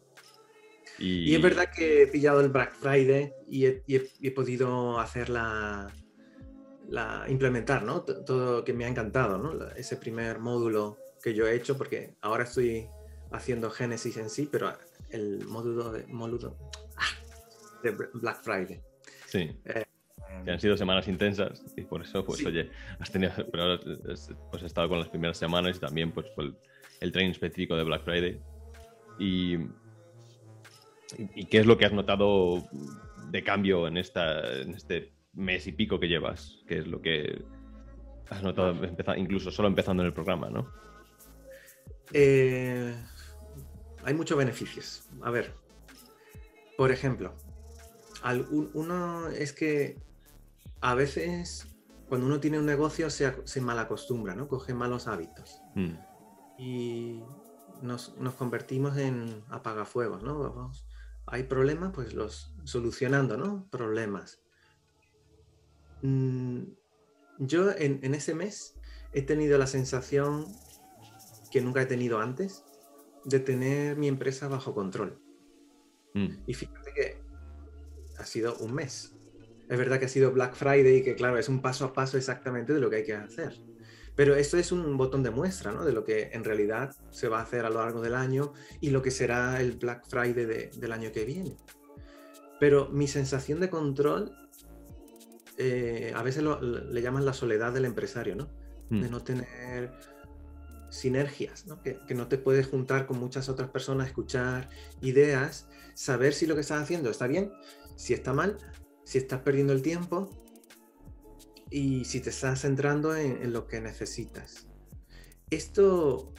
Y, 0.98 1.34
es 1.34 1.40
verdad 1.40 1.70
que 1.74 2.02
he 2.02 2.06
pillado 2.08 2.40
el 2.40 2.48
Black 2.48 2.74
Friday 2.74 3.32
y 3.48 3.66
he, 3.66 4.30
podido 4.32 4.98
hacer 4.98 5.28
la, 5.28 5.92
la, 6.88 7.24
implementar, 7.28 7.84
¿no? 7.84 8.02
Todo 8.02 8.64
que 8.64 8.72
me 8.72 8.84
ha 8.84 8.88
encantado, 8.88 9.38
¿no? 9.38 9.68
Ese 9.76 9.96
primer 9.96 10.40
módulo 10.40 10.98
que 11.22 11.34
yo 11.34 11.46
he 11.46 11.54
hecho, 11.54 11.78
porque 11.78 12.16
ahora 12.20 12.44
estoy 12.44 12.88
haciendo 13.30 13.70
Genesis 13.70 14.16
en 14.16 14.28
sí, 14.28 14.48
pero 14.50 14.72
el 15.10 15.44
módulo 15.46 15.92
de, 15.92 16.04
módulo, 16.08 16.56
¡ah! 16.96 17.82
de 17.84 17.92
Black 18.14 18.42
Friday. 18.42 18.82
Sí. 19.26 19.56
Eh, 19.66 19.84
que 20.44 20.50
han 20.50 20.60
sido 20.60 20.76
semanas 20.76 21.08
intensas 21.08 21.62
y 21.76 21.82
por 21.82 22.02
eso, 22.02 22.24
pues 22.24 22.44
oye, 22.44 22.70
has 22.98 23.10
tenido, 23.10 23.32
pero 23.50 23.78
pues 24.50 24.62
he 24.62 24.66
estado 24.66 24.88
con 24.88 24.98
las 24.98 25.08
primeras 25.08 25.36
semanas 25.36 25.76
y 25.76 25.80
también 25.80 26.12
pues 26.12 26.26
el, 26.38 26.56
el 27.00 27.12
training 27.12 27.32
específico 27.32 27.76
de 27.76 27.84
Black 27.84 28.04
Friday. 28.04 28.40
Y, 29.18 29.56
y, 31.34 31.44
qué 31.46 31.58
es 31.58 31.66
lo 31.66 31.76
que 31.76 31.86
has 31.86 31.92
notado 31.92 32.68
de 33.30 33.42
cambio 33.42 33.88
en, 33.88 33.96
esta, 33.96 34.60
en 34.60 34.74
este 34.74 35.12
mes 35.32 35.66
y 35.66 35.72
pico 35.72 35.98
que 35.98 36.08
llevas? 36.08 36.62
¿Qué 36.66 36.78
es 36.78 36.86
lo 36.86 37.00
que 37.00 37.44
has 38.30 38.42
notado 38.42 38.74
incluso 39.16 39.50
solo 39.50 39.68
empezando 39.68 40.02
en 40.02 40.08
el 40.08 40.12
programa, 40.12 40.50
no? 40.50 40.70
Eh, 42.12 42.94
hay 44.04 44.14
muchos 44.14 44.36
beneficios. 44.36 45.08
A 45.22 45.30
ver, 45.30 45.54
por 46.76 46.90
ejemplo, 46.90 47.34
uno 48.74 49.28
es 49.28 49.52
que 49.52 49.96
a 50.80 50.94
veces 50.94 51.68
cuando 52.08 52.26
uno 52.26 52.40
tiene 52.40 52.58
un 52.58 52.66
negocio 52.66 53.10
se, 53.10 53.34
se 53.44 53.60
malacostumbra, 53.60 54.34
¿no? 54.34 54.48
Coge 54.48 54.74
malos 54.74 55.06
hábitos. 55.06 55.60
Mm. 55.74 55.94
Y 56.58 57.22
nos, 57.82 58.10
convertimos 58.36 58.96
en 58.96 59.44
apagafuegos, 59.48 60.22
¿no? 60.22 60.72
hay 61.30 61.42
problemas, 61.42 61.92
pues 61.94 62.14
los 62.14 62.54
solucionando, 62.64 63.36
¿no? 63.36 63.68
Problemas. 63.70 64.40
Mm, 66.00 66.62
yo 67.38 67.70
en, 67.70 68.14
ese 68.14 68.34
mes 68.34 68.76
he 69.12 69.20
tenido 69.20 69.58
la 69.58 69.66
sensación 69.66 70.46
que 71.50 71.60
nunca 71.60 71.82
he 71.82 71.86
tenido 71.86 72.20
antes 72.20 72.64
de 73.24 73.40
tener 73.40 73.98
mi 73.98 74.08
empresa 74.08 74.48
bajo 74.48 74.74
control. 74.74 75.20
Mm. 76.14 76.28
Y 76.46 76.54
fíjate 76.54 76.92
que 76.94 77.22
ha 78.18 78.24
sido 78.24 78.56
un 78.58 78.72
mes 78.72 79.17
es 79.68 79.78
verdad 79.78 79.98
que 79.98 80.06
ha 80.06 80.08
sido 80.08 80.32
Black 80.32 80.54
Friday 80.54 80.96
y 80.96 81.02
que, 81.02 81.14
claro, 81.14 81.38
es 81.38 81.48
un 81.48 81.60
paso 81.60 81.84
a 81.84 81.92
paso 81.92 82.16
exactamente 82.16 82.72
de 82.72 82.80
lo 82.80 82.88
que 82.88 82.96
hay 82.96 83.04
que 83.04 83.14
hacer. 83.14 83.54
Pero 84.16 84.34
esto 84.34 84.56
es 84.56 84.72
un 84.72 84.96
botón 84.96 85.22
de 85.22 85.30
muestra 85.30 85.72
¿no? 85.72 85.84
de 85.84 85.92
lo 85.92 86.04
que 86.04 86.30
en 86.32 86.42
realidad 86.42 86.96
se 87.10 87.28
va 87.28 87.38
a 87.38 87.42
hacer 87.42 87.64
a 87.64 87.70
lo 87.70 87.76
largo 87.76 88.00
del 88.00 88.14
año 88.14 88.52
y 88.80 88.90
lo 88.90 89.02
que 89.02 89.10
será 89.10 89.60
el 89.60 89.76
Black 89.76 90.08
Friday 90.08 90.70
del 90.74 90.92
año 90.92 91.12
que 91.12 91.24
viene. 91.24 91.56
Pero 92.58 92.88
mi 92.88 93.06
sensación 93.06 93.60
de 93.60 93.70
control, 93.70 94.32
eh, 95.56 96.12
a 96.16 96.22
veces 96.22 96.42
le 96.42 97.02
llaman 97.02 97.24
la 97.24 97.32
soledad 97.32 97.72
del 97.72 97.84
empresario, 97.84 98.34
¿no? 98.34 98.50
De 98.90 99.06
hmm. 99.06 99.10
no 99.10 99.22
tener 99.22 99.92
sinergias, 100.90 101.66
¿no? 101.66 101.80
Que, 101.82 102.00
que, 102.08 102.14
no 102.14 102.26
te 102.26 102.38
puedes 102.38 102.66
juntar 102.66 103.06
con 103.06 103.20
muchas 103.20 103.48
otras 103.48 103.68
personas, 103.68 104.08
escuchar 104.08 104.68
ideas, 105.00 105.68
saber 105.94 106.32
si 106.32 106.46
lo 106.46 106.56
que 106.56 106.62
estás 106.62 106.82
haciendo 106.82 107.10
está 107.10 107.28
bien, 107.28 107.52
si 107.94 108.14
está 108.14 108.32
mal, 108.32 108.58
si 109.08 109.16
estás 109.16 109.40
perdiendo 109.40 109.72
el 109.72 109.80
tiempo 109.80 110.28
y 111.70 112.04
si 112.04 112.20
te 112.20 112.28
estás 112.28 112.60
centrando 112.60 113.16
en, 113.16 113.54
lo 113.54 113.66
que 113.66 113.80
necesitas. 113.80 114.66
Esto 115.48 116.34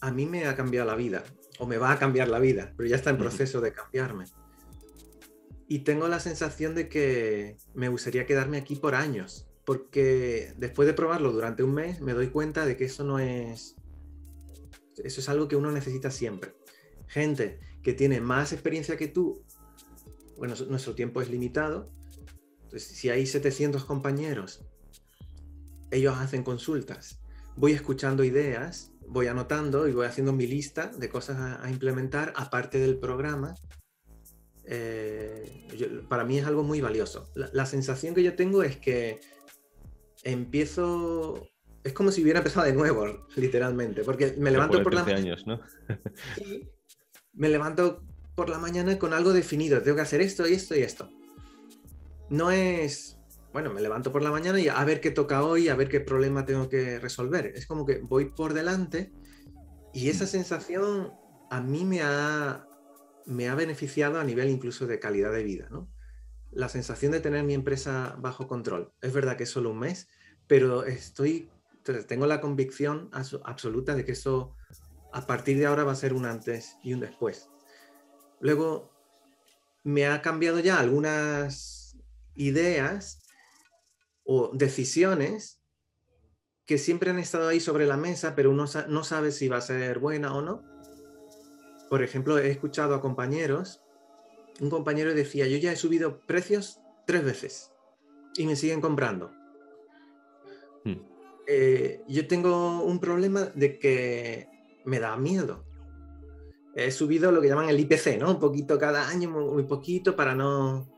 a 0.00 0.12
mí 0.12 0.24
me 0.24 0.46
ha 0.46 0.54
cambiado 0.54 0.86
la 0.86 0.94
vida, 0.94 1.24
o 1.58 1.66
me 1.66 1.76
va 1.76 1.90
a 1.90 1.98
cambiar 1.98 2.28
la 2.28 2.38
vida, 2.38 2.72
pero 2.76 2.88
ya 2.88 2.94
está 2.94 3.10
en 3.10 3.18
proceso 3.18 3.60
de 3.60 3.72
cambiarme. 3.72 4.26
Y 5.66 5.80
tengo 5.80 6.06
la 6.06 6.20
sensación 6.20 6.76
de 6.76 6.88
que 6.88 7.56
me 7.74 7.88
gustaría 7.88 8.26
quedarme 8.26 8.58
aquí 8.58 8.76
por 8.76 8.94
años, 8.94 9.48
porque 9.64 10.54
después 10.56 10.86
de 10.86 10.94
probarlo 10.94 11.32
durante 11.32 11.64
un 11.64 11.74
mes 11.74 12.00
me 12.00 12.12
doy 12.12 12.28
cuenta 12.28 12.64
de 12.64 12.76
que 12.76 12.84
eso 12.84 13.02
no 13.02 13.18
es... 13.18 13.74
Eso 15.02 15.20
es 15.20 15.28
algo 15.28 15.48
que 15.48 15.56
uno 15.56 15.72
necesita 15.72 16.12
siempre. 16.12 16.54
Gente 17.08 17.58
que 17.82 17.92
tiene 17.92 18.20
más 18.20 18.52
experiencia 18.52 18.96
que 18.96 19.08
tú, 19.08 19.42
bueno, 20.36 20.54
nuestro 20.68 20.94
tiempo 20.94 21.20
es 21.20 21.28
limitado, 21.28 21.92
si 22.78 23.10
hay 23.10 23.26
700 23.26 23.84
compañeros, 23.84 24.64
ellos 25.90 26.16
hacen 26.18 26.42
consultas, 26.42 27.20
voy 27.56 27.72
escuchando 27.72 28.24
ideas, 28.24 28.92
voy 29.06 29.26
anotando 29.26 29.88
y 29.88 29.92
voy 29.92 30.06
haciendo 30.06 30.32
mi 30.32 30.46
lista 30.46 30.90
de 30.96 31.08
cosas 31.08 31.60
a, 31.62 31.70
implementar 31.70 32.32
aparte 32.36 32.78
del 32.78 32.98
programa. 32.98 33.54
Eh, 34.66 35.66
para 36.08 36.24
mí 36.24 36.38
es 36.38 36.46
algo 36.46 36.62
muy 36.62 36.80
valioso. 36.80 37.30
La, 37.34 37.66
sensación 37.66 38.14
que 38.14 38.22
yo 38.22 38.34
tengo 38.34 38.62
es 38.62 38.76
que 38.76 39.20
empiezo 40.22 41.46
es 41.82 41.92
como 41.92 42.10
si 42.10 42.22
hubiera 42.22 42.38
empezado 42.38 42.66
de 42.66 42.72
nuevo, 42.72 43.26
literalmente, 43.36 44.04
porque 44.04 44.34
me 44.38 44.50
levanto 44.50 44.82
por, 44.82 44.94
la 44.94 45.04
mañana. 45.04 45.60
me 47.34 47.50
levanto 47.50 48.02
por 48.34 48.48
la 48.48 48.58
mañana 48.58 48.98
con 48.98 49.12
algo 49.12 49.34
definido, 49.34 49.82
tengo 49.82 49.96
que 49.96 50.02
hacer 50.02 50.22
esto 50.22 50.48
y 50.48 50.54
esto 50.54 50.74
y 50.74 50.80
esto 50.80 51.10
no 52.30 52.50
es, 52.50 53.18
bueno, 53.52 53.72
me 53.72 53.80
levanto 53.80 54.12
por 54.12 54.22
la 54.22 54.30
mañana 54.30 54.58
y 54.60 54.68
a 54.68 54.84
ver 54.84 55.00
qué 55.00 55.10
toca 55.10 55.42
hoy, 55.42 55.68
a 55.68 55.76
ver 55.76 55.88
qué 55.88 56.00
problema 56.00 56.44
tengo 56.44 56.68
que 56.68 56.98
resolver. 56.98 57.46
Es 57.46 57.66
como 57.66 57.86
que 57.86 57.98
voy 57.98 58.26
por 58.26 58.54
delante 58.54 59.12
y 59.92 60.08
esa 60.08 60.26
sensación 60.26 61.12
a 61.50 61.60
mí 61.60 61.84
me 61.84 62.02
ha, 62.02 62.66
me 63.26 63.48
ha 63.48 63.54
beneficiado 63.54 64.18
a 64.18 64.24
nivel 64.24 64.50
incluso 64.50 64.86
de 64.86 64.98
calidad 64.98 65.32
de 65.32 65.44
vida, 65.44 65.68
¿no? 65.70 65.88
La 66.50 66.68
sensación 66.68 67.12
de 67.12 67.20
tener 67.20 67.44
mi 67.44 67.54
empresa 67.54 68.16
bajo 68.18 68.46
control. 68.46 68.92
Es 69.02 69.12
verdad 69.12 69.36
que 69.36 69.42
es 69.42 69.50
solo 69.50 69.70
un 69.70 69.80
mes, 69.80 70.08
pero 70.46 70.84
estoy 70.84 71.50
tengo 72.06 72.26
la 72.26 72.40
convicción 72.40 73.10
absoluta 73.12 73.94
de 73.94 74.04
que 74.04 74.12
eso 74.12 74.56
a 75.12 75.26
partir 75.26 75.58
de 75.58 75.66
ahora 75.66 75.84
va 75.84 75.92
a 75.92 75.96
ser 75.96 76.14
un 76.14 76.24
antes 76.24 76.76
y 76.82 76.94
un 76.94 77.00
después. 77.00 77.50
Luego, 78.40 78.90
me 79.84 80.06
ha 80.06 80.22
cambiado 80.22 80.60
ya 80.60 80.80
algunas 80.80 81.83
ideas 82.34 83.22
o 84.24 84.50
decisiones 84.54 85.60
que 86.66 86.78
siempre 86.78 87.10
han 87.10 87.18
estado 87.18 87.48
ahí 87.48 87.60
sobre 87.60 87.86
la 87.86 87.96
mesa, 87.96 88.34
pero 88.34 88.50
uno 88.50 88.64
no 88.88 89.04
sabe 89.04 89.32
si 89.32 89.48
va 89.48 89.58
a 89.58 89.62
ser 89.62 89.98
buena 89.98 90.34
o 90.34 90.40
no. 90.40 90.62
Por 91.90 92.02
ejemplo, 92.02 92.38
he 92.38 92.50
escuchado 92.50 92.94
a 92.94 93.00
compañeros, 93.00 93.82
un 94.60 94.70
compañero 94.70 95.14
decía, 95.14 95.46
yo 95.46 95.58
ya 95.58 95.72
he 95.72 95.76
subido 95.76 96.20
precios 96.26 96.80
tres 97.06 97.24
veces 97.24 97.72
y 98.36 98.46
me 98.46 98.56
siguen 98.56 98.80
comprando. 98.80 99.30
Hmm. 100.84 101.02
Eh, 101.46 102.02
yo 102.08 102.26
tengo 102.26 102.82
un 102.82 102.98
problema 102.98 103.42
de 103.54 103.78
que 103.78 104.48
me 104.84 105.00
da 105.00 105.16
miedo. 105.16 105.64
He 106.74 106.90
subido 106.90 107.30
lo 107.30 107.40
que 107.40 107.48
llaman 107.48 107.68
el 107.68 107.78
IPC, 107.80 108.18
¿no? 108.18 108.30
Un 108.30 108.40
poquito 108.40 108.78
cada 108.78 109.08
año, 109.08 109.30
muy, 109.30 109.64
poquito 109.64 110.16
para 110.16 110.34
no... 110.34 110.88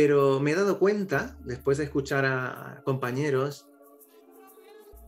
Pero 0.00 0.38
me 0.38 0.52
he 0.52 0.54
dado 0.54 0.78
cuenta, 0.78 1.36
después 1.44 1.76
de 1.76 1.82
escuchar 1.82 2.24
a 2.24 2.82
compañeros, 2.84 3.66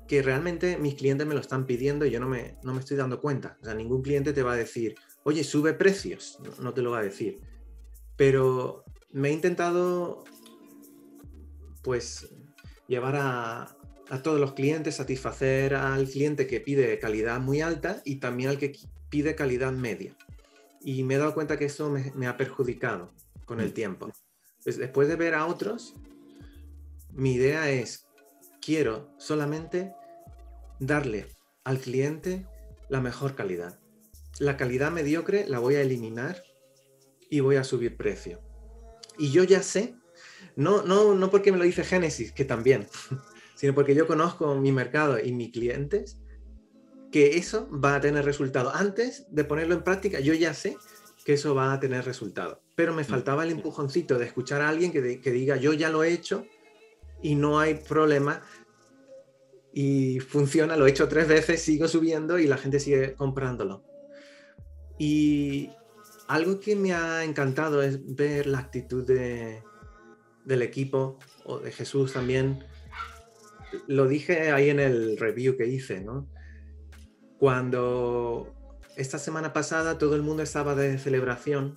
que 0.09 0.21
realmente 0.21 0.79
mis 0.79 0.97
clientes 0.97 1.29
me 1.29 1.35
lo 1.35 1.41
están 1.41 1.65
pidiendo 1.65 2.07
y 2.07 2.11
yo 2.11 2.19
no 2.19 2.27
me, 2.27 2.57
no 2.65 2.75
me 2.75 2.81
estoy 2.81 2.97
dando 2.97 3.21
cuenta. 3.21 3.57
O 3.63 3.65
sea, 3.67 3.75
ningún 3.75 4.03
cliente 4.03 4.33
te 4.33 4.43
va 4.43 4.55
a 4.55 4.57
decir, 4.57 4.97
oye, 5.23 5.45
sube 5.45 5.75
precios. 5.75 6.41
No, 6.59 6.75
te 6.75 6.83
lo 6.83 6.91
va 6.91 6.99
a 6.99 7.03
decir. 7.05 7.39
Pero 8.17 8.83
me 9.13 9.29
he 9.29 9.33
intentado, 9.33 10.25
pues, 11.85 12.29
llevar 12.89 13.15
a, 13.15 13.77
a 14.09 14.23
todos 14.25 14.41
los 14.41 14.55
clientes, 14.55 14.97
satisfacer 14.97 15.77
al 15.77 16.09
cliente 16.09 16.49
que 16.49 16.59
pide 16.61 16.99
calidad 16.99 17.39
muy 17.39 17.61
alta 17.61 18.03
y 18.05 18.17
también 18.17 18.51
al 18.51 18.59
que 18.59 18.77
pide 19.09 19.37
calidad 19.37 19.71
media. 19.71 20.17
Y 20.81 21.05
me 21.05 21.15
he 21.15 21.19
dado 21.19 21.33
cuenta 21.33 21.57
que 21.57 21.67
eso 21.67 21.95
me, 22.17 22.27
ha 22.27 22.37
perjudicado 22.37 23.13
con 23.45 23.61
el 23.61 23.69
mm. 23.69 23.75
tiempo. 23.75 24.11
Después 24.65 25.09
de 25.09 25.17
ver 25.17 25.35
a 25.35 25.47
otros, 25.47 25.95
mi 27.13 27.35
idea 27.35 27.71
es, 27.71 28.07
quiero 28.61 29.15
solamente 29.19 29.95
darle 30.79 31.27
al 31.65 31.79
cliente 31.79 32.47
la 32.89 33.01
mejor 33.01 33.35
calidad. 33.35 33.79
La 34.39 34.57
calidad 34.57 34.91
mediocre 34.91 35.47
la 35.49 35.59
voy 35.59 35.77
a 35.77 35.83
eliminar 35.83 36.43
y 37.31 37.41
voy 37.41 37.57
a 37.57 37.65
subir 37.65 37.97
precio. 37.97 38.41
Y 39.19 39.31
yo 39.33 39.45
ya 39.45 39.63
sé, 39.63 39.95
no, 40.57 40.83
no, 40.83 41.15
no 41.15 41.31
porque 41.31 41.53
me 41.53 41.59
lo 41.59 41.65
dice 41.65 41.85
Génesis, 41.85 42.33
que 42.33 42.45
también, 42.45 42.87
sino 43.55 43.75
porque 43.75 43.95
yo 43.95 44.07
conozco 44.07 44.55
mi 44.55 44.73
mercado 44.73 45.19
y 45.19 45.33
mis 45.33 45.53
clientes, 45.53 46.19
que 47.11 47.37
eso 47.37 47.69
va 47.71 47.97
a 47.97 48.01
tener 48.01 48.25
resultado. 48.25 48.75
Antes 48.75 49.27
de 49.31 49.45
ponerlo 49.45 49.75
en 49.75 49.83
práctica, 49.83 50.21
yo 50.21 50.33
ya 50.35 50.55
sé 50.55 50.77
que 51.25 51.35
eso 51.35 51.55
va 51.55 51.73
a 51.73 51.81
tener 51.81 52.05
resultado. 52.05 52.63
Pero 52.75 52.95
me 52.95 53.03
mm. 53.03 53.07
faltaba 53.07 53.45
el 53.45 53.51
empujoncito 53.51 54.19
de 54.19 54.27
escuchar 54.27 54.63
a 54.63 54.69
alguien 54.69 54.93
que, 54.93 55.21
que 55.21 55.31
diga, 55.31 55.57
yo 55.57 55.73
ya 55.73 55.91
lo 55.91 56.03
he 56.03 56.13
hecho 56.13 56.47
y 57.23 57.35
no 57.35 57.59
hay 57.59 57.75
problema. 57.75 58.43
Y 59.73 60.21
funciona, 60.21 60.77
lo 60.77 60.87
he 60.87 60.91
hecho 60.91 61.09
tres 61.09 61.29
veces, 61.29 61.63
sigo 61.63 61.87
subiendo 61.87 62.39
y 62.39 62.47
la 62.47 62.57
gente 62.57 62.81
sigue 62.81 63.15
comprándolo. 63.15 63.85
Y 64.99 65.71
algo 66.29 66.61
que 66.61 66.77
me 66.77 66.93
ha 66.93 67.25
encantado 67.25 67.83
es 67.83 68.15
ver 68.15 68.47
la 68.47 68.59
actitud 68.59 69.07
de, 69.07 69.63
del 70.45 70.63
equipo 70.63 71.19
o 71.45 71.59
de 71.59 71.73
Jesús 71.73 72.13
también 72.13 72.65
lo 73.87 74.07
dije 74.07 74.51
ahí 74.51 74.71
en 74.71 74.81
el 74.81 75.17
review 75.17 75.57
que 75.57 75.67
hice, 75.67 76.01
¿no? 76.01 76.29
Cuando 77.39 78.53
esta 79.01 79.19
semana 79.19 79.53
pasada 79.53 79.99
todo 79.99 80.15
el 80.15 80.23
mundo 80.23 80.43
estaba 80.43 80.75
de 80.75 80.99
celebración 80.99 81.75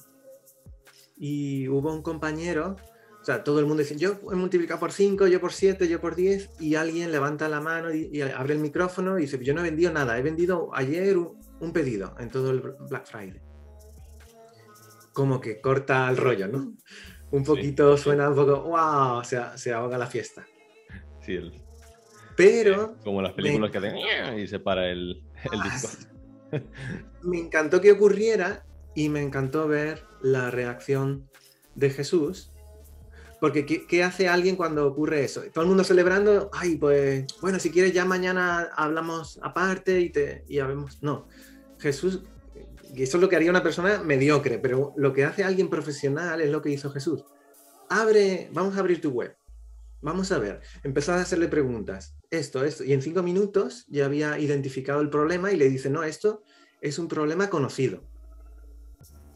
y 1.17 1.69
hubo 1.69 1.93
un 1.93 2.01
compañero, 2.01 2.75
o 3.21 3.25
sea, 3.25 3.43
todo 3.45 3.59
el 3.59 3.65
mundo 3.65 3.81
dice, 3.81 3.95
yo 3.95 4.19
he 4.31 4.35
multiplicado 4.35 4.79
por 4.79 4.91
5, 4.91 5.27
yo 5.27 5.39
por 5.39 5.53
7, 5.53 5.87
yo 5.87 6.01
por 6.01 6.15
10, 6.15 6.49
y 6.59 6.75
alguien 6.75 7.11
levanta 7.11 7.47
la 7.47 7.61
mano 7.61 7.93
y, 7.93 8.21
abre 8.21 8.55
el 8.55 8.59
micrófono 8.59 9.17
y 9.17 9.21
dice, 9.21 9.39
yo 9.41 9.53
no 9.53 9.61
he 9.61 9.63
vendido 9.63 9.93
nada, 9.93 10.17
he 10.17 10.21
vendido 10.21 10.69
ayer 10.73 11.17
un, 11.17 11.71
pedido 11.71 12.13
en 12.19 12.29
todo 12.29 12.51
el 12.51 12.59
Black 12.59 13.05
Friday. 13.05 13.41
Como 15.13 15.39
que 15.39 15.61
corta 15.61 16.09
el 16.09 16.17
rollo, 16.17 16.47
¿no? 16.49 16.73
Un 17.31 17.43
poquito 17.43 17.95
suena 17.95 18.29
un 18.29 18.35
poco, 18.35 18.63
wow, 18.63 19.23
se, 19.23 19.39
se 19.55 19.71
ahoga 19.71 19.97
la 19.97 20.07
fiesta. 20.07 20.45
Sí, 21.21 21.35
el, 21.35 21.53
pero. 22.35 22.95
Como 23.03 23.21
las 23.21 23.33
películas 23.33 23.71
que 23.71 23.77
hacen 23.77 24.39
y 24.39 24.47
se 24.47 24.59
para 24.59 24.89
el, 24.89 25.23
el 25.51 25.61
ah, 25.61 25.63
disco. 25.63 26.12
Me 27.23 27.39
encantó 27.39 27.81
que 27.81 27.91
ocurriera 27.91 28.65
y 28.95 29.09
me 29.09 29.21
encantó 29.21 29.67
ver 29.67 30.03
la 30.21 30.51
reacción 30.51 31.29
de 31.75 31.89
Jesús. 31.89 32.51
Porque 33.39 33.65
¿qué, 33.65 34.03
hace 34.03 34.29
alguien 34.29 34.55
cuando 34.55 34.87
ocurre 34.87 35.25
eso? 35.25 35.41
Todo 35.53 35.63
el 35.63 35.67
mundo 35.67 35.83
celebrando, 35.83 36.49
ay, 36.53 36.77
pues, 36.77 37.25
bueno, 37.41 37.59
si 37.59 37.71
quieres 37.71 37.91
ya 37.91 38.05
mañana 38.05 38.69
hablamos 38.75 39.37
aparte 39.43 39.99
y, 39.99 40.09
te, 40.09 40.45
y 40.47 40.61
vemos. 40.61 40.99
No, 41.01 41.27
Jesús, 41.77 42.21
eso 42.95 43.17
es 43.17 43.21
lo 43.21 43.27
que 43.27 43.35
haría 43.35 43.49
una 43.49 43.63
persona 43.63 44.01
mediocre, 44.01 44.59
pero 44.59 44.93
lo 44.95 45.11
que 45.11 45.25
hace 45.25 45.43
alguien 45.43 45.69
profesional 45.69 46.39
es 46.39 46.51
lo 46.51 46.61
que 46.61 46.69
hizo 46.69 46.89
Jesús. 46.89 47.25
Abre, 47.89 48.49
vamos 48.53 48.77
a 48.77 48.79
abrir 48.79 49.01
tu 49.01 49.09
web. 49.09 49.35
Vamos 50.03 50.33
a 50.33 50.37
ver, 50.37 50.59
empezar 50.83 51.17
a 51.17 51.21
hacerle 51.21 51.47
preguntas 51.47 52.17
esto, 52.29 52.65
esto. 52.65 52.83
Y 52.83 52.91
en 52.91 53.01
cinco 53.01 53.23
minutos 53.23 53.85
ya 53.87 54.05
había 54.05 54.37
identificado 54.37 54.99
el 54.99 55.09
problema 55.09 55.53
y 55.53 55.55
le 55.55 55.69
dice, 55.69 55.89
no, 55.89 56.03
esto 56.03 56.43
es 56.81 56.99
un 56.99 57.07
problema 57.07 57.49
conocido. 57.49 58.03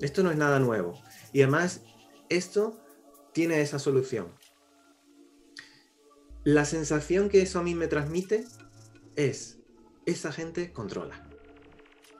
Esto 0.01 0.23
no 0.23 0.30
es 0.30 0.38
nada 0.38 0.60
nuevo. 0.60 1.01
Y 1.32 1.41
además, 1.41 1.84
esto 2.27 2.84
tiene 3.34 3.62
esa 3.62 3.80
solución. 3.80 4.34
La 6.43 6.65
sensación 6.65 7.30
que 7.30 7.41
eso 7.41 7.60
a 7.60 7.63
mí 7.63 7.73
me 7.73 7.88
transmite 7.88 8.43
es, 9.15 9.60
esa 10.06 10.34
gente 10.34 10.73
controla. 10.73 11.30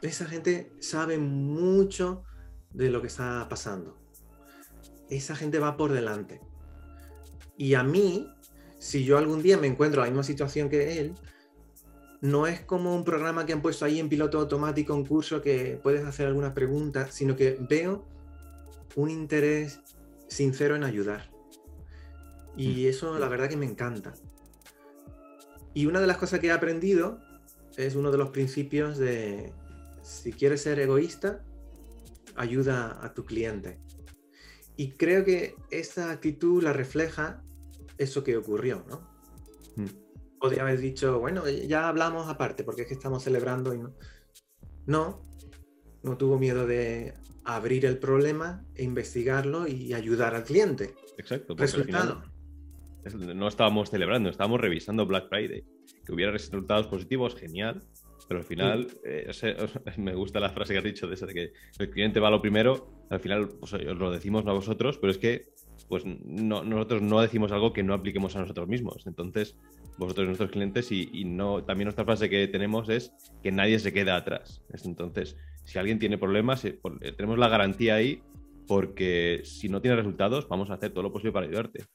Esa 0.02 0.26
gente 0.26 0.72
sabe 0.80 1.18
mucho 1.18 2.24
de 2.72 2.92
lo 2.92 3.02
que 3.02 3.08
está 3.08 3.46
pasando. 3.50 3.98
Esa 5.10 5.36
gente 5.36 5.60
va 5.60 5.76
por 5.76 5.92
delante. 5.92 6.40
Y 7.58 7.74
a 7.74 7.84
mí, 7.84 8.32
si 8.88 9.04
yo 9.04 9.18
algún 9.18 9.44
día 9.44 9.58
me 9.58 9.68
encuentro 9.68 10.00
en 10.00 10.06
la 10.06 10.12
misma 10.12 10.24
situación 10.24 10.70
que 10.70 10.98
él, 10.98 11.14
no 12.22 12.48
es 12.48 12.62
como 12.62 12.96
un 12.96 13.04
programa 13.04 13.46
que 13.46 13.52
han 13.52 13.62
puesto 13.62 13.84
ahí 13.84 14.00
en 14.00 14.08
piloto 14.08 14.40
automático, 14.40 14.96
un 14.96 15.06
curso 15.06 15.42
que 15.42 15.78
puedes 15.84 16.06
hacer 16.06 16.28
alguna 16.28 16.54
pregunta, 16.54 17.12
sino 17.12 17.36
que 17.36 17.58
veo 17.70 18.08
un 18.96 19.10
interés 19.10 19.82
sincero 20.30 20.78
en 20.78 20.86
ayudar. 20.86 21.30
Y 22.56 22.86
mm. 22.86 22.88
eso 22.88 23.20
la 23.20 23.28
verdad 23.28 23.50
que 23.50 23.58
me 23.58 23.66
encanta. 23.66 24.14
Y 25.74 25.86
una 25.86 26.00
de 26.00 26.08
las 26.08 26.16
cosas 26.16 26.40
que 26.40 26.48
he 26.48 26.52
aprendido 26.52 27.20
es 27.76 27.94
uno 27.94 28.10
de 28.10 28.18
los 28.18 28.30
principios 28.30 28.98
de 28.98 29.52
si 30.02 30.32
quieres 30.32 30.62
ser 30.62 30.80
egoísta, 30.80 31.44
ayuda 32.38 33.04
a 33.04 33.14
tu 33.14 33.26
cliente. 33.26 33.80
Y 34.78 34.92
creo 34.92 35.26
que 35.26 35.56
esa 35.72 36.10
actitud 36.10 36.64
la 36.64 36.72
refleja 36.72 37.44
eso 37.98 38.24
que 38.24 38.38
ocurrió, 38.38 38.86
¿no? 38.88 39.10
Mm. 39.76 40.40
Podría 40.40 40.62
haber 40.62 40.80
dicho, 40.80 41.20
bueno, 41.20 41.48
ya 41.50 41.88
hablamos 41.88 42.28
aparte, 42.28 42.64
porque 42.64 42.84
es 42.84 42.88
que 42.88 42.94
estamos 42.94 43.24
celebrando 43.24 43.74
y 43.74 43.80
no. 43.80 43.94
No, 44.86 45.22
no 46.04 46.18
tuvo 46.18 46.38
miedo 46.38 46.66
de 46.66 47.14
abrir 47.44 47.86
el 47.86 47.98
problema 47.98 48.66
e 48.76 48.84
investigarlo 48.84 49.68
y 49.68 49.94
ayudar 49.94 50.36
al 50.36 50.44
cliente. 50.44 50.96
Exacto. 51.18 51.56
Resultado. 51.58 52.24
no 53.14 53.48
estábamos 53.48 53.90
celebrando, 53.90 54.30
estábamos 54.30 54.62
revisando 54.62 55.06
Black 55.06 55.30
Friday. 55.30 55.64
Que 56.06 56.14
hubiera 56.14 56.32
resultados 56.32 56.88
positivos, 56.88 57.36
genial. 57.36 57.84
Pero 58.28 58.40
al 58.40 58.46
final, 58.46 58.88
eh, 59.06 59.32
me 59.98 60.14
gusta 60.14 60.40
la 60.40 60.50
frase 60.50 60.74
que 60.74 60.80
has 60.80 60.84
dicho 60.84 61.08
de 61.08 61.14
esa 61.14 61.26
de 61.26 61.34
que 61.34 61.54
el 61.80 61.90
cliente 61.90 62.20
va 62.20 62.30
lo 62.30 62.42
primero. 62.42 62.90
Al 63.10 63.20
final, 63.20 63.48
pues, 63.60 63.74
os 63.74 63.98
lo 63.98 64.12
decimos 64.12 64.46
a 64.48 64.52
vosotros, 64.52 64.98
pero 64.98 65.12
es 65.12 65.18
que 65.18 65.50
pues 65.88 66.04
no, 66.06 66.64
nosotros 66.64 67.02
no 67.02 67.22
decimos 67.22 67.52
algo 67.52 67.72
que 67.72 67.84
no 67.84 67.94
apliquemos 67.94 68.36
a 68.36 68.42
nosotros 68.42 68.68
mismos. 68.68 69.06
Entonces, 69.08 69.56
vosotros 69.98 70.28
nuestros 70.28 70.52
clientes 70.52 70.92
y, 70.92 71.24
no 71.26 71.64
también 71.64 71.86
nuestra 71.86 72.06
frase 72.06 72.30
que 72.30 72.48
tenemos 72.48 72.90
es 72.90 73.14
que 73.42 73.52
nadie 73.52 73.80
se 73.80 73.94
queda 73.94 74.16
atrás. 74.16 74.62
Entonces, 74.84 75.38
si 75.64 75.80
alguien 75.80 76.00
tiene 76.00 76.18
problemas, 76.18 76.66
eh, 76.66 76.80
eh, 77.02 77.12
tenemos 77.14 77.38
la 77.38 77.48
garantía 77.48 77.96
ahí 77.96 78.22
porque 78.68 79.42
si 79.44 79.70
no 79.70 79.82
tiene 79.82 79.96
resultados, 79.96 80.48
vamos 80.50 80.70
a 80.70 80.74
hacer 80.74 80.92
todo 80.92 81.04
lo 81.04 81.12
posible 81.14 81.32
para 81.32 81.46
ayudarte. 81.46 81.86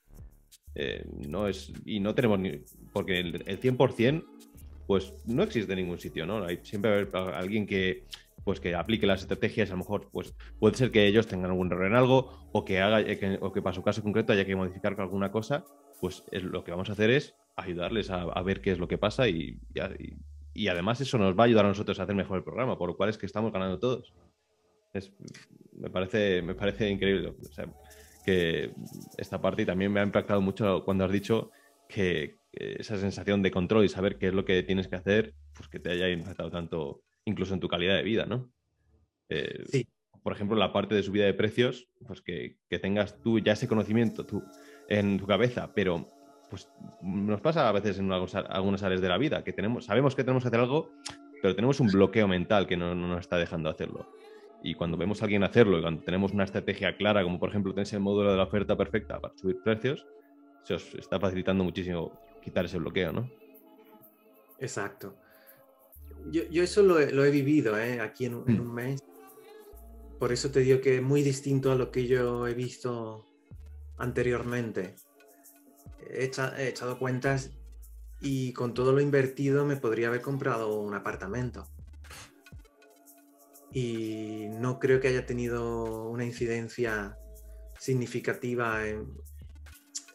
No 1.29 1.49
es, 1.49 1.71
y 1.85 2.01
no 2.01 2.15
tenemos 2.15 2.39
ni. 2.39 2.63
Porque 2.95 3.19
el, 3.19 3.43
el 3.47 3.61
100%, 3.61 4.25
pues 4.87 5.15
no 5.27 5.43
existe 5.43 5.73
en 5.73 5.79
ningún 5.79 5.99
sitio, 5.99 6.27
¿no? 6.27 6.45
Hay 6.45 6.61
siempre 6.63 7.09
alguien 7.13 7.67
que, 7.67 8.05
pues 8.45 8.61
que 8.61 8.75
aplique 8.75 9.07
las 9.07 9.23
estrategias, 9.23 9.71
a 9.71 9.75
lo 9.75 9.79
mejor 9.79 10.09
pues 10.11 10.35
puede 10.59 10.77
ser 10.77 10.91
que 10.91 11.07
ellos 11.07 11.27
tengan 11.27 11.51
algún 11.51 11.71
error 11.71 11.87
en 11.87 11.95
algo 11.95 12.49
o 12.53 12.65
que 12.65 12.81
haga 12.81 13.05
o 13.41 13.53
que 13.53 13.63
para 13.63 13.75
su 13.75 13.83
caso 13.83 14.03
concreto 14.03 14.33
haya 14.33 14.45
que 14.45 14.57
modificar 14.57 15.01
alguna 15.01 15.31
cosa, 15.31 15.65
pues 16.01 16.25
lo 16.33 16.65
que 16.65 16.73
vamos 16.73 16.89
a 16.89 16.93
hacer 16.93 17.11
es 17.11 17.35
ayudarles 17.57 18.11
a, 18.11 18.43
ver 18.43 18.61
qué 18.61 18.73
es 18.73 18.79
lo 18.79 18.89
que 18.89 18.99
pasa 18.99 19.29
y, 19.29 19.59
y, 20.55 20.69
además 20.69 21.01
eso 21.01 21.19
nos 21.19 21.39
va 21.39 21.45
a 21.45 21.47
ayudar 21.47 21.65
a 21.65 21.69
nosotros 21.69 22.01
a 22.01 22.03
hacer 22.03 22.17
mejor 22.17 22.39
el 22.39 22.45
programa, 22.45 22.77
por 22.77 22.89
lo 22.89 22.97
cual 22.97 23.11
es 23.11 23.19
que 23.19 23.27
estamos 23.27 23.53
ganando 23.53 23.79
todos. 23.79 24.13
me, 25.75 25.91
parece, 25.91 26.43
me 26.43 26.55
parece 26.55 26.91
increíble. 26.91 27.35
que 28.25 28.73
esta 29.17 29.41
parte 29.41 29.65
también 29.65 29.93
me 29.93 30.01
ha 30.01 30.05
impactado 30.05 30.41
mucho 30.41 30.85
cuando 30.85 31.05
has 31.05 31.13
dicho 31.13 31.51
que, 31.93 32.41
esa 32.53 32.99
sensación 32.99 33.43
de 33.43 33.51
control 33.51 33.85
y 33.85 33.89
saber 33.89 34.19
qué 34.19 34.29
es 34.29 34.35
lo 34.35 34.45
que 34.45 34.63
tienes 34.63 34.87
que 34.87 34.97
hacer, 34.97 35.35
pues 35.55 35.69
que 35.69 35.79
te 35.79 35.91
haya 35.91 36.11
impactado 36.11 36.51
tanto 36.51 37.03
incluso 37.25 37.55
en 37.55 37.61
tu 37.61 37.69
calidad 37.69 37.97
de 37.97 38.03
vida, 38.03 38.27
¿no? 38.27 38.53
Eh, 39.31 39.65
sí. 39.69 39.89
Por 40.23 40.33
ejemplo, 40.33 40.57
la 40.57 40.73
parte 40.73 40.95
de 40.95 41.03
subida 41.03 41.25
de 41.25 41.35
precios, 41.35 41.89
pues 42.07 42.21
que, 42.21 42.59
tengas 42.81 43.21
tú 43.21 43.39
ya 43.39 43.53
ese 43.53 43.67
conocimiento 43.67 44.25
tú 44.25 44.43
en 44.89 45.19
tu 45.19 45.27
cabeza, 45.27 45.73
pero 45.75 46.11
pues 46.49 46.69
nos 47.03 47.41
pasa 47.41 47.69
a 47.69 47.73
veces 47.73 47.99
en 47.99 48.13
algunas 48.13 48.83
áreas 48.83 49.01
de 49.01 49.09
la 49.09 49.17
vida 49.17 49.43
que 49.43 49.55
tenemos, 49.55 49.87
sabemos 49.87 50.15
que 50.15 50.23
tenemos 50.23 50.45
que 50.45 50.49
hacer 50.49 50.61
algo, 50.61 50.91
pero 51.41 51.57
tenemos 51.57 51.81
un 51.81 51.89
bloqueo 51.89 52.29
mental 52.29 52.67
que 52.67 52.77
no, 52.77 52.95
nos 52.95 53.21
está 53.21 53.39
dejando 53.39 53.71
hacerlo. 53.71 54.13
Y 54.63 54.75
cuando 54.75 54.97
vemos 54.97 55.23
a 55.23 55.25
alguien 55.25 55.43
hacerlo 55.43 55.79
y 55.79 55.83
cuando 55.83 56.03
tenemos 56.03 56.33
una 56.33 56.45
estrategia 56.45 56.97
clara, 56.97 57.25
como 57.25 57.41
por 57.41 57.49
ejemplo 57.49 57.73
tenéis 57.73 57.93
el 57.95 58.01
módulo 58.01 58.31
de 58.31 58.37
la 58.37 58.45
oferta 58.45 58.77
perfecta 58.77 59.19
para 59.19 59.35
subir 59.37 59.57
precios, 59.65 60.07
se 60.65 60.75
os 60.75 60.95
está 60.95 61.19
facilitando 61.19 61.65
muchísimo 61.65 62.13
quitar 62.43 62.65
ese 62.65 62.79
bloqueo, 62.79 63.13
¿no? 63.13 63.31
Exacto. 64.59 65.17
Yo, 66.31 66.63
eso 66.63 66.83
lo 66.83 66.99
he, 67.01 67.31
vivido 67.31 67.77
¿eh? 67.79 68.01
aquí 68.01 68.27
en, 68.27 68.35
mm. 68.35 68.61
un 68.61 68.75
mes. 68.75 69.03
Por 70.19 70.33
eso 70.33 70.51
te 70.51 70.61
digo 70.61 70.81
que 70.81 70.97
es 70.97 71.03
muy 71.03 71.23
distinto 71.23 71.73
a 71.73 71.75
lo 71.75 71.91
que 71.91 72.07
yo 72.07 72.47
he 72.47 72.55
visto 72.55 73.27
anteriormente. 73.99 74.95
He, 76.09 76.31
he 76.59 76.69
echado 76.69 76.99
cuentas 76.99 77.51
y 78.21 78.53
con 78.53 78.73
todo 78.73 78.93
lo 78.93 79.01
invertido 79.01 79.65
me 79.65 79.77
podría 79.77 80.09
haber 80.09 80.21
comprado 80.21 80.79
un 80.81 80.95
apartamento. 80.95 81.69
Y 83.73 84.47
no 84.61 84.79
creo 84.79 85.01
que 85.01 85.09
haya 85.09 85.27
tenido 85.27 86.09
una 86.09 86.25
incidencia 86.25 87.19
significativa 87.79 88.87
en, 88.87 89.09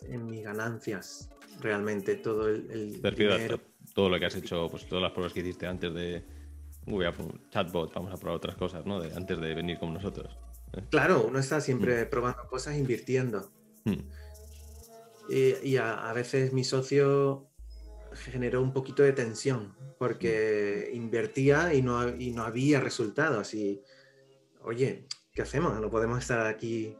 en 0.09 0.25
mis 0.25 0.43
ganancias 0.43 1.29
realmente 1.59 2.15
todo 2.15 2.47
el, 2.47 2.69
el 2.71 3.61
todo 3.93 4.09
lo 4.09 4.19
que 4.19 4.25
has 4.25 4.35
hecho, 4.35 4.67
pues 4.69 4.85
todas 4.87 5.01
las 5.01 5.11
pruebas 5.11 5.33
que 5.33 5.39
hiciste 5.39 5.65
antes 5.65 5.93
de 5.93 6.23
voy 6.85 7.05
a 7.05 7.13
chatbot, 7.49 7.93
vamos 7.93 8.13
a 8.13 8.17
probar 8.17 8.37
otras 8.37 8.55
cosas, 8.55 8.85
¿no? 8.85 8.99
De, 8.99 9.13
antes 9.13 9.39
de 9.39 9.53
venir 9.53 9.77
con 9.79 9.93
nosotros. 9.93 10.37
¿eh? 10.73 10.83
Claro, 10.89 11.25
uno 11.27 11.39
está 11.39 11.59
siempre 11.61 12.05
mm. 12.05 12.09
probando 12.09 12.47
cosas, 12.47 12.77
invirtiendo. 12.77 13.51
Mm. 13.85 13.99
Y, 15.29 15.75
a, 15.77 16.13
veces 16.13 16.53
mi 16.53 16.63
socio 16.63 17.49
generó 18.13 18.61
un 18.61 18.71
poquito 18.71 19.03
de 19.03 19.11
tensión 19.11 19.75
porque 19.97 20.89
mm. 20.91 20.95
invertía 20.95 21.73
y 21.73 21.81
no, 21.81 22.07
y 22.07 22.31
no 22.31 22.43
había 22.43 22.79
resultados. 22.79 23.53
Y, 23.53 23.81
oye, 24.61 25.07
¿qué 25.33 25.41
hacemos? 25.41 25.79
No 25.81 25.89
podemos 25.89 26.19
estar 26.19 26.45
aquí. 26.45 26.95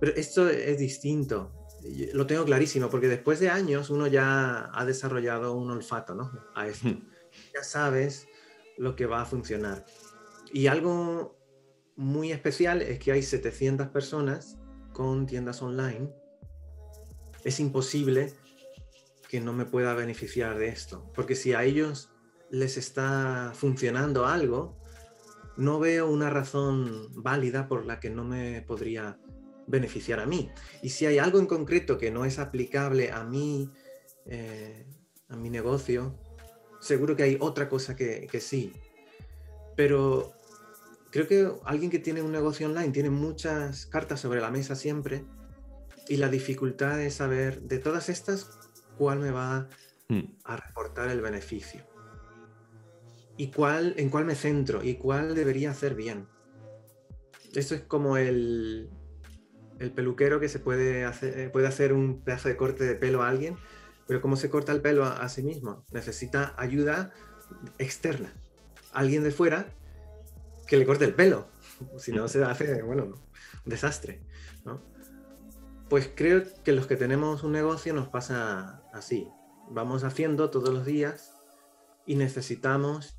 Pero 0.00 0.12
esto 0.14 0.48
es 0.48 0.78
distinto 0.78 1.57
lo 2.12 2.26
tengo 2.26 2.44
clarísimo, 2.44 2.88
porque 2.88 3.08
después 3.08 3.40
de 3.40 3.50
años 3.50 3.90
uno 3.90 4.06
ya 4.06 4.70
ha 4.72 4.84
desarrollado 4.84 5.54
un 5.54 5.70
olfato, 5.70 6.14
¿no? 6.14 6.30
A 6.54 6.66
esto. 6.66 6.88
Hmm. 6.88 7.08
Ya 7.54 7.62
sabes 7.62 8.26
lo 8.76 8.96
que 8.96 9.06
va 9.06 9.22
a 9.22 9.26
funcionar. 9.26 9.84
Y 10.52 10.66
algo 10.66 11.38
muy 11.96 12.32
especial 12.32 12.82
es 12.82 12.98
que 12.98 13.12
hay 13.12 13.22
700 13.22 13.88
personas 13.88 14.56
con 14.92 15.26
tiendas 15.26 15.62
online. 15.62 16.10
Es 17.44 17.60
imposible 17.60 18.32
que 19.28 19.40
no 19.40 19.52
me 19.52 19.66
pueda 19.66 19.94
beneficiar 19.94 20.58
de 20.58 20.68
esto, 20.68 21.10
porque 21.14 21.34
si 21.34 21.52
a 21.52 21.64
ellos 21.64 22.10
les 22.50 22.76
está 22.76 23.52
funcionando 23.54 24.26
algo, 24.26 24.78
no 25.56 25.78
veo 25.78 26.08
una 26.08 26.30
razón 26.30 27.08
válida 27.14 27.68
por 27.68 27.84
la 27.84 28.00
que 28.00 28.10
no 28.10 28.24
me 28.24 28.62
podría 28.62 29.18
beneficiar 29.68 30.18
a 30.18 30.26
mí. 30.26 30.50
Y 30.82 30.88
si 30.88 31.06
hay 31.06 31.18
algo 31.18 31.38
en 31.38 31.46
concreto 31.46 31.98
que 31.98 32.10
no 32.10 32.24
es 32.24 32.38
aplicable 32.38 33.12
a 33.12 33.22
mí, 33.22 33.70
eh, 34.26 34.84
a 35.28 35.36
mi 35.36 35.50
negocio, 35.50 36.18
seguro 36.80 37.14
que 37.14 37.22
hay 37.22 37.36
otra 37.40 37.68
cosa 37.68 37.94
que, 37.94 38.26
que, 38.30 38.40
sí. 38.40 38.72
Pero 39.76 40.32
creo 41.10 41.28
que 41.28 41.52
alguien 41.64 41.90
que 41.90 41.98
tiene 41.98 42.22
un 42.22 42.32
negocio 42.32 42.66
online 42.66 42.90
tiene 42.90 43.10
muchas 43.10 43.86
cartas 43.86 44.20
sobre 44.20 44.40
la 44.40 44.50
mesa 44.50 44.74
siempre 44.74 45.24
y 46.08 46.16
la 46.16 46.28
dificultad 46.28 47.00
es 47.00 47.14
saber 47.14 47.62
de 47.62 47.78
todas 47.78 48.08
estas 48.08 48.50
cuál 48.96 49.20
me 49.20 49.30
va 49.30 49.68
hmm. 50.08 50.22
a 50.44 50.56
reportar 50.56 51.10
el 51.10 51.20
beneficio 51.20 51.86
y 53.36 53.48
cuál, 53.48 53.94
en 53.96 54.10
cuál 54.10 54.24
me 54.24 54.34
centro 54.34 54.82
y 54.82 54.96
cuál 54.96 55.34
debería 55.34 55.70
hacer 55.70 55.94
bien. 55.94 56.26
Esto 57.54 57.74
es 57.74 57.82
como 57.82 58.16
el, 58.16 58.90
el 59.78 59.92
peluquero 59.92 60.40
que 60.40 60.48
se 60.48 60.58
puede 60.58 61.04
hacer, 61.04 61.38
eh, 61.38 61.48
puede 61.50 61.66
hacer 61.66 61.92
un 61.92 62.22
pedazo 62.22 62.48
de 62.48 62.56
corte 62.56 62.84
de 62.84 62.94
pelo 62.94 63.22
a 63.22 63.28
alguien, 63.28 63.56
pero 64.06 64.20
¿cómo 64.20 64.36
se 64.36 64.50
corta 64.50 64.72
el 64.72 64.80
pelo 64.80 65.04
a, 65.04 65.28
sí 65.28 65.42
mismo? 65.42 65.84
Necesita 65.92 66.54
ayuda 66.56 67.12
externa. 67.78 68.32
Alguien 68.92 69.22
de 69.22 69.30
fuera 69.30 69.68
que 70.66 70.78
le 70.78 70.86
corte 70.86 71.04
el 71.04 71.14
pelo. 71.14 71.48
Si 71.98 72.12
no, 72.12 72.26
se 72.26 72.42
hace, 72.42 72.82
bueno, 72.84 73.04
un 73.04 73.14
desastre. 73.66 74.22
Pues 75.88 76.10
creo 76.14 76.42
que 76.64 76.72
los 76.72 76.86
que 76.86 76.96
tenemos 76.96 77.44
un 77.44 77.52
negocio 77.52 77.94
nos 77.94 78.08
pasa 78.08 78.82
así. 78.92 79.28
Vamos 79.70 80.04
haciendo 80.04 80.50
todos 80.50 80.68
los 80.68 80.84
días 80.84 81.32
y 82.06 82.16
necesitamos 82.16 83.18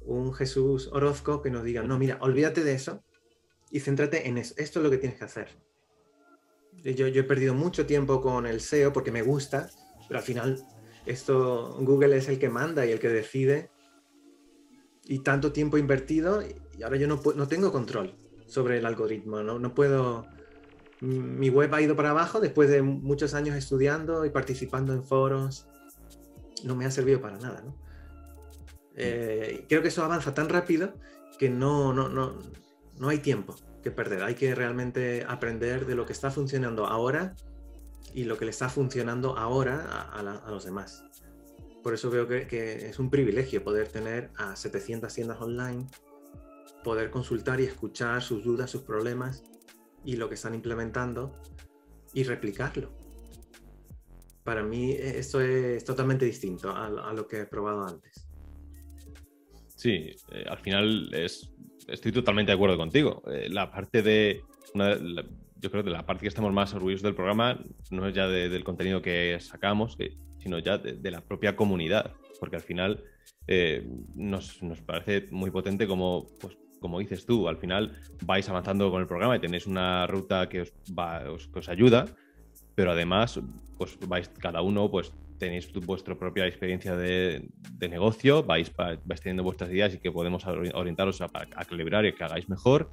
un 0.00 0.32
Jesús 0.32 0.88
Orozco 0.92 1.42
que 1.42 1.50
nos 1.50 1.64
diga, 1.64 1.82
no, 1.82 1.98
mira, 1.98 2.18
olvídate 2.20 2.62
de 2.62 2.74
eso 2.74 3.02
y 3.70 3.80
céntrate 3.80 4.28
en 4.28 4.38
eso. 4.38 4.54
Esto 4.58 4.78
es 4.78 4.84
lo 4.84 4.90
que 4.90 4.98
tienes 4.98 5.18
que 5.18 5.24
hacer. 5.24 5.67
Yo, 6.84 7.06
he 7.06 7.22
perdido 7.24 7.54
mucho 7.54 7.86
tiempo 7.86 8.20
con 8.20 8.46
el 8.46 8.60
SEO 8.60 8.92
porque 8.92 9.10
me 9.10 9.22
gusta, 9.22 9.68
pero 10.06 10.18
al 10.18 10.24
final 10.24 10.62
esto 11.06 11.76
Google 11.80 12.16
es 12.16 12.28
el 12.28 12.38
que 12.38 12.48
manda 12.48 12.86
y 12.86 12.92
el 12.92 13.00
que 13.00 13.08
decide. 13.08 13.70
Y 15.04 15.20
tanto 15.20 15.52
tiempo 15.52 15.78
invertido 15.78 16.42
y 16.42 16.82
ahora 16.82 16.96
yo 16.96 17.08
no, 17.08 17.20
no 17.34 17.48
tengo 17.48 17.72
control 17.72 18.14
sobre 18.46 18.78
el 18.78 18.86
algoritmo, 18.86 19.42
¿no? 19.42 19.58
no 19.58 19.74
puedo... 19.74 20.26
Mi 21.00 21.48
web 21.48 21.72
ha 21.74 21.80
ido 21.80 21.94
para 21.94 22.10
abajo 22.10 22.40
después 22.40 22.68
de 22.68 22.82
muchos 22.82 23.32
años 23.32 23.56
estudiando 23.56 24.24
y 24.24 24.30
participando 24.30 24.92
en 24.92 25.04
foros. 25.04 25.68
No 26.64 26.74
me 26.74 26.86
ha 26.86 26.90
servido 26.90 27.20
para 27.20 27.38
nada, 27.38 27.62
¿no? 27.62 27.76
Eh, 28.96 29.64
creo 29.68 29.80
que 29.80 29.88
eso 29.88 30.04
avanza 30.04 30.34
tan 30.34 30.48
rápido 30.48 30.92
que 31.38 31.48
no, 31.48 31.92
no, 31.92 32.08
no, 32.08 32.36
no 32.98 33.08
hay 33.08 33.18
tiempo 33.18 33.54
que 33.82 33.90
perder. 33.90 34.22
Hay 34.22 34.34
que 34.34 34.54
realmente 34.54 35.24
aprender 35.26 35.86
de 35.86 35.94
lo 35.94 36.06
que 36.06 36.12
está 36.12 36.30
funcionando 36.30 36.86
ahora 36.86 37.34
y 38.14 38.24
lo 38.24 38.36
que 38.36 38.44
le 38.44 38.50
está 38.50 38.68
funcionando 38.68 39.36
ahora 39.36 40.10
a, 40.12 40.50
los 40.50 40.64
demás. 40.64 41.04
Por 41.82 41.94
eso 41.94 42.10
veo 42.10 42.26
que, 42.26 42.88
es 42.88 42.98
un 42.98 43.10
privilegio 43.10 43.62
poder 43.62 43.88
tener 43.88 44.30
a 44.36 44.56
700 44.56 45.12
tiendas 45.12 45.40
online, 45.40 45.86
poder 46.82 47.10
consultar 47.10 47.60
y 47.60 47.64
escuchar 47.64 48.22
sus 48.22 48.44
dudas, 48.44 48.70
sus 48.70 48.82
problemas 48.82 49.44
y 50.04 50.16
lo 50.16 50.28
que 50.28 50.34
están 50.34 50.54
implementando 50.54 51.32
y 52.14 52.24
replicarlo. 52.24 52.92
Para 54.42 54.62
mí 54.62 54.92
e, 54.92 55.18
esto 55.18 55.40
es 55.40 55.84
totalmente 55.84 56.24
distinto 56.24 56.74
a, 56.74 57.12
lo 57.12 57.26
que 57.26 57.40
he 57.40 57.46
probado 57.46 57.86
antes. 57.86 58.26
Sí, 59.76 60.10
eh, 60.32 60.44
al 60.48 60.58
final 60.58 61.14
es 61.14 61.52
estoy 61.88 62.12
totalmente 62.12 62.52
de 62.52 62.56
acuerdo 62.56 62.76
contigo. 62.76 63.22
Eh, 63.30 63.48
la 63.50 63.70
parte 63.70 64.02
de. 64.02 64.42
yo 64.74 65.70
creo 65.70 65.84
que 65.84 65.90
la 65.90 66.06
parte 66.06 66.22
que 66.22 66.28
estamos 66.28 66.52
más 66.52 66.74
orgullosos 66.74 67.02
del 67.02 67.14
programa 67.14 67.58
no 67.90 68.06
es 68.06 68.14
ya 68.14 68.28
del 68.28 68.64
contenido 68.64 69.02
que 69.02 69.38
sacamos, 69.40 69.96
sino 70.38 70.58
ya 70.58 70.78
de, 70.78 71.10
la 71.10 71.20
propia 71.20 71.56
comunidad. 71.56 72.12
Porque 72.38 72.56
al 72.56 72.62
final 72.62 73.02
eh, 73.46 73.86
nos, 74.14 74.60
parece 74.86 75.26
muy 75.30 75.50
potente 75.50 75.86
como, 75.86 76.26
pues, 76.40 76.56
como 76.80 77.00
dices 77.00 77.26
tú, 77.26 77.48
al 77.48 77.56
final 77.56 77.98
vais 78.24 78.48
avanzando 78.48 78.90
con 78.90 79.00
el 79.00 79.08
programa 79.08 79.36
y 79.36 79.40
tenéis 79.40 79.66
una 79.66 80.06
ruta 80.06 80.48
que 80.48 80.62
os, 80.62 80.72
va, 80.96 81.24
que 81.52 81.58
os 81.58 81.68
ayuda, 81.68 82.06
pero 82.74 82.92
además 82.92 83.40
pues 83.76 83.98
vais 84.06 84.28
cada 84.28 84.62
uno 84.62 84.90
pues 84.90 85.12
tenéis 85.38 85.72
vuestra 85.72 86.18
propia 86.18 86.46
experiencia 86.46 86.96
de, 86.96 87.48
negocio, 87.88 88.42
vais, 88.42 88.72
vais, 88.76 89.20
teniendo 89.20 89.42
vuestras 89.42 89.70
ideas 89.70 89.94
y 89.94 89.98
que 89.98 90.10
podemos 90.10 90.44
orientaros 90.46 91.20
a, 91.20 91.28
calibrar 91.64 92.04
y 92.06 92.12
que 92.12 92.24
hagáis 92.24 92.48
mejor. 92.48 92.90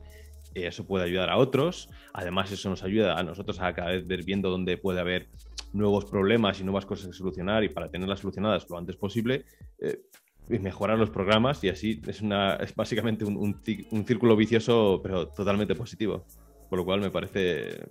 Eso 0.54 0.88
puede 0.88 1.06
ayudar 1.06 1.30
a 1.30 1.38
otros. 1.38 1.90
Además, 2.14 2.52
eso 2.52 2.70
nos 2.70 2.84
ayuda 2.84 3.20
a 3.20 3.24
nosotros 3.24 3.60
a 3.60 3.74
cada 3.74 3.90
vez 3.90 4.08
ver 4.08 4.24
viendo 4.24 4.50
dónde 4.50 4.78
puede 4.78 5.02
haber 5.02 5.28
nuevos 5.74 6.06
problemas 6.06 6.60
y 6.62 6.64
nuevas 6.64 6.86
cosas 6.86 7.08
que 7.08 7.14
solucionar 7.14 7.64
y 7.66 7.70
para 7.70 7.90
tenerlas 7.90 8.22
solucionadas 8.22 8.70
lo 8.70 8.78
antes 8.78 8.96
posible. 8.96 9.44
Eh, 9.80 10.00
mejorar 10.48 10.98
los 10.98 11.10
programas 11.10 11.64
y 11.64 11.70
así 11.70 12.00
es, 12.08 12.22
una, 12.22 12.56
es 12.58 12.74
básicamente 12.76 13.26
un, 13.26 13.36
un, 13.38 14.06
círculo 14.06 14.36
vicioso 14.36 15.02
pero 15.04 15.28
totalmente 15.28 15.76
positivo. 15.76 16.26
Por 16.70 16.80
lo 16.80 16.86
cual 16.86 17.02
me 17.02 17.12
parece 17.12 17.86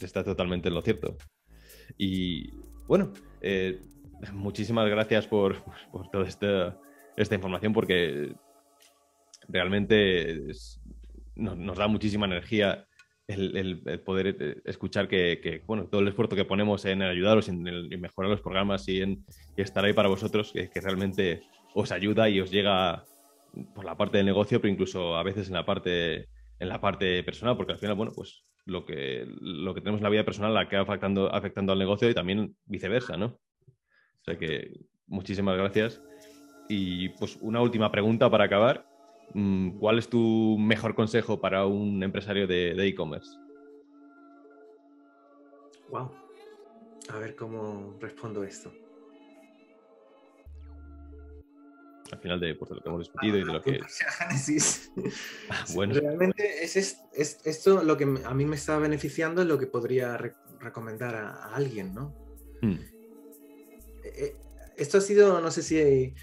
está 0.00 0.22
totalmente 0.22 0.68
en 0.68 0.74
lo 0.74 0.82
cierto. 0.82 1.16
Y 1.98 2.50
bueno, 2.86 3.12
eh, 3.40 3.80
muchísimas 4.32 4.88
gracias 4.88 5.26
por, 5.26 5.62
toda 6.12 6.26
esta, 6.26 7.34
información 7.34 7.72
porque 7.72 8.34
realmente 9.48 10.42
nos, 11.36 11.78
da 11.78 11.88
muchísima 11.88 12.26
energía 12.26 12.86
el, 13.26 14.00
poder 14.04 14.36
eh, 14.38 14.56
escuchar 14.64 15.08
que, 15.08 15.62
bueno, 15.66 15.86
todo 15.86 16.00
el 16.00 16.08
esfuerzo 16.08 16.36
que 16.36 16.44
ponemos 16.44 16.84
en 16.84 17.02
ayudaros, 17.02 17.48
en, 17.48 17.62
mejorar 17.62 18.30
los 18.30 18.40
programas 18.40 18.88
y 18.88 19.00
en 19.00 19.24
estar 19.56 19.84
ahí 19.84 19.92
para 19.92 20.08
vosotros, 20.08 20.52
que, 20.52 20.80
realmente 20.80 21.42
os 21.74 21.90
ayuda 21.90 22.28
y 22.28 22.40
os 22.40 22.50
llega 22.50 23.04
por 23.74 23.84
la 23.84 23.96
parte 23.96 24.18
del 24.18 24.26
negocio, 24.26 24.60
pero 24.60 24.72
incluso 24.72 25.16
a 25.16 25.22
veces 25.22 25.48
en 25.48 25.54
la 25.54 25.64
parte, 25.64 26.28
en 26.58 26.68
la 26.68 26.80
parte 26.80 27.22
personal, 27.22 27.56
porque 27.56 27.72
al 27.72 27.78
final, 27.78 27.96
bueno, 27.96 28.12
pues 28.14 28.44
lo 28.66 28.84
que, 28.84 29.26
lo 29.40 29.74
que 29.74 29.80
tenemos 29.80 30.00
en 30.00 30.04
la 30.04 30.10
vida 30.10 30.24
personal 30.24 30.54
la 30.54 30.68
queda 30.68 30.82
afectando, 30.82 31.32
afectando 31.32 31.72
al 31.72 31.78
negocio 31.78 32.08
y 32.08 32.14
también 32.14 32.56
viceversa, 32.64 33.16
¿no? 33.16 33.38
O 34.24 34.30
sea 34.30 34.38
que 34.38 34.80
muchísimas 35.06 35.56
gracias. 35.56 36.02
Y 36.68 37.10
pues 37.10 37.36
una 37.40 37.60
última 37.60 37.92
pregunta 37.92 38.30
para 38.30 38.44
acabar. 38.44 38.86
Mm, 39.34 39.78
¿Cuál 39.78 39.98
es 39.98 40.08
tu 40.08 40.56
mejor 40.58 40.94
consejo 40.94 41.40
para 41.40 41.66
un 41.66 42.02
empresario 42.02 42.46
de 42.46 42.72
e-commerce? 42.86 43.30
wow. 45.90 46.10
A 47.10 47.18
ver 47.18 47.36
cómo 47.36 47.96
respondo 48.00 48.42
esto. 48.44 48.72
Al 52.12 52.18
final 52.18 52.40
de, 52.40 52.54
pues, 52.54 52.70
lo 52.70 52.80
que 52.80 52.88
hemos 52.88 53.00
discutido 53.00 53.36
y 53.38 53.44
de 53.44 53.52
lo 53.52 53.62
que. 53.62 53.80
Ah, 55.50 55.64
bueno. 55.74 55.94
Realmente 55.94 56.64
es, 56.64 56.76
es, 56.76 57.40
esto 57.44 57.82
lo 57.82 57.96
que 57.96 58.04
a 58.04 58.34
mí 58.34 58.44
me 58.44 58.56
está 58.56 58.78
beneficiando, 58.78 59.42
es 59.42 59.48
lo 59.48 59.58
que 59.58 59.66
podría 59.66 60.16
recomendar 60.60 61.14
a, 61.14 61.54
alguien, 61.54 61.94
¿no? 61.94 62.14
Hmm. 62.62 62.76
Eh, 64.16 64.36
esto 64.76 64.98
ha 64.98 65.00
sido, 65.00 65.40
no 65.40 65.50
sé 65.50 65.62
si 65.62 66.14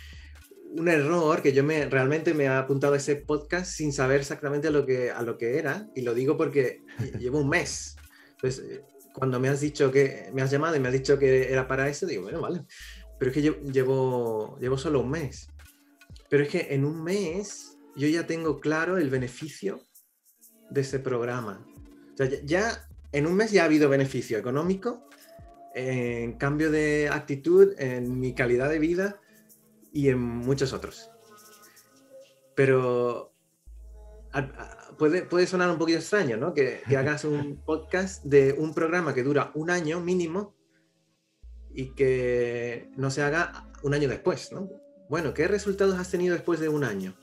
un 0.73 0.88
error 0.88 1.41
que 1.41 1.54
yo 1.54 1.63
me 1.63 1.86
realmente 1.86 2.34
me 2.34 2.45
he 2.45 2.47
apuntado 2.47 2.93
a 2.93 2.97
ese 2.97 3.17
podcast 3.17 3.71
sin 3.71 3.91
saber 3.91 4.21
exactamente 4.21 4.71
lo 4.71 4.86
que, 4.86 5.12
a 5.12 5.21
lo 5.21 5.38
que 5.38 5.58
era 5.58 5.89
y 5.95 6.01
lo 6.01 6.13
digo 6.13 6.38
porque 6.38 6.84
llevo 7.19 7.39
un 7.39 7.49
mes. 7.49 7.95
Entonces, 8.32 8.65
eh, 8.69 8.84
cuando 9.13 9.39
me 9.39 9.49
has 9.49 9.60
dicho 9.60 9.91
que 9.91 10.30
me 10.34 10.41
has 10.41 10.51
llamado 10.51 10.75
y 10.75 10.80
me 10.80 10.88
has 10.88 10.93
dicho 10.93 11.19
que 11.19 11.51
era 11.51 11.67
para 11.67 11.89
eso, 11.89 12.06
digo, 12.06 12.23
bueno, 12.23 12.41
vale. 12.41 12.65
Pero 13.19 13.32
es 13.32 13.36
que 13.36 13.41
yo 13.41 13.62
llevo, 13.62 14.58
llevo 14.60 14.77
solo 14.77 15.01
un 15.01 15.12
mes. 15.12 15.47
Pero 16.30 16.43
es 16.43 16.49
que 16.49 16.67
en 16.71 16.86
un 16.86 17.04
mes 17.04 17.77
yo 17.95 18.08
ya 18.08 18.25
tengo 18.25 18.60
claro 18.60 18.97
el 18.97 19.10
beneficio 19.10 19.86
de 20.69 20.82
ese 20.82 20.99
programa. 20.99 21.65
O 22.13 22.17
sea, 22.17 22.30
ya 22.43 22.88
en 23.12 23.27
un 23.27 23.36
mes 23.36 23.51
ya 23.51 23.63
ha 23.63 23.65
habido 23.65 23.89
beneficio 23.89 24.38
económico, 24.38 25.08
en 25.73 26.34
cambio 26.34 26.71
de 26.71 27.10
actitud, 27.12 27.73
en 27.77 28.19
mi 28.19 28.34
calidad 28.34 28.69
de 28.69 28.79
vida 28.79 29.21
y 29.91 30.10
en 30.10 30.19
muchos 30.19 30.73
otros. 30.73 31.10
Pero 32.55 33.34
puede, 34.97 35.23
puede 35.23 35.47
sonar 35.47 35.69
un 35.69 35.77
poquito 35.77 35.99
extraño, 35.99 36.38
¿no? 36.38 36.53
Que, 36.53 36.81
que, 36.88 36.97
hagas 36.97 37.25
un 37.25 37.63
podcast 37.65 38.23
de 38.23 38.53
un 38.53 38.73
programa 38.73 39.13
que 39.13 39.23
dura 39.23 39.51
un 39.55 39.69
año 39.69 39.99
mínimo 39.99 40.55
y 41.73 41.95
que 41.95 42.89
no 42.97 43.10
se 43.12 43.21
haga 43.21 43.71
un 43.84 43.93
año 43.93 44.07
después, 44.07 44.51
¿no? 44.51 44.69
Bueno, 45.10 45.34
¿qué 45.34 45.47
resultados 45.47 45.99
has 45.99 46.10
tenido 46.10 46.36
después 46.36 46.60
de 46.60 46.69
un 46.69 46.84
año? 46.84 47.15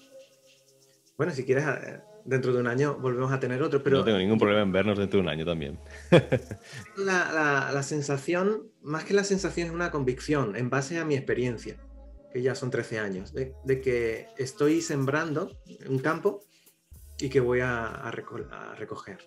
Bueno, 1.17 1.33
si 1.33 1.45
quieres, 1.45 1.65
eh, 1.67 2.01
dentro 2.29 2.53
de 2.53 2.61
un 2.61 2.67
año 2.67 2.99
volvemos 3.01 3.33
a 3.33 3.41
tener 3.41 3.63
otro, 3.63 3.83
pero... 3.83 3.99
No 3.99 4.05
tengo 4.05 4.19
ningún 4.19 4.39
problema 4.39 4.61
en 4.61 4.71
vernos 4.71 4.99
dentro 4.99 5.19
de 5.19 5.23
un 5.23 5.29
año 5.31 5.47
también. 5.47 5.79
la, 6.97 7.83
sensación, 7.83 8.71
más 8.83 9.05
que 9.05 9.15
la 9.15 9.25
sensación, 9.25 9.69
es 9.69 9.73
una 9.73 9.91
convicción 9.91 10.55
en 10.55 10.69
base 10.69 10.99
a 10.99 11.07
mi 11.07 11.15
experiencia, 11.15 11.77
que 12.31 12.43
ya 12.43 12.55
son 12.55 12.71
13 12.71 12.99
años, 12.99 13.33
de, 13.33 13.81
que 13.81 14.27
estoy 14.37 14.83
sembrando 14.83 15.59
un 15.89 16.01
campo 16.01 16.45
y 17.19 17.31
que 17.31 17.41
voy 17.41 17.61
a, 17.61 18.11
recoger. 18.11 19.19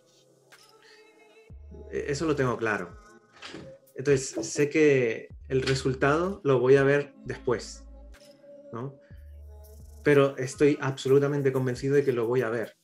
E, 1.92 2.06
eso 2.08 2.26
lo 2.26 2.36
tengo 2.36 2.56
claro. 2.56 2.96
Entonces, 3.96 4.48
sé 4.48 4.70
que 4.70 5.30
el 5.50 5.64
resultado 5.64 6.40
lo 6.44 6.60
voy 6.60 6.76
a 6.76 6.84
ver 6.84 7.16
después. 7.26 7.84
Pero 10.04 10.38
estoy 10.38 10.78
absolutamente 10.82 11.52
convencido 11.52 11.96
de 11.96 12.04
que 12.04 12.14
lo 12.14 12.28
voy 12.28 12.42
a 12.42 12.50
ver, 12.50 12.76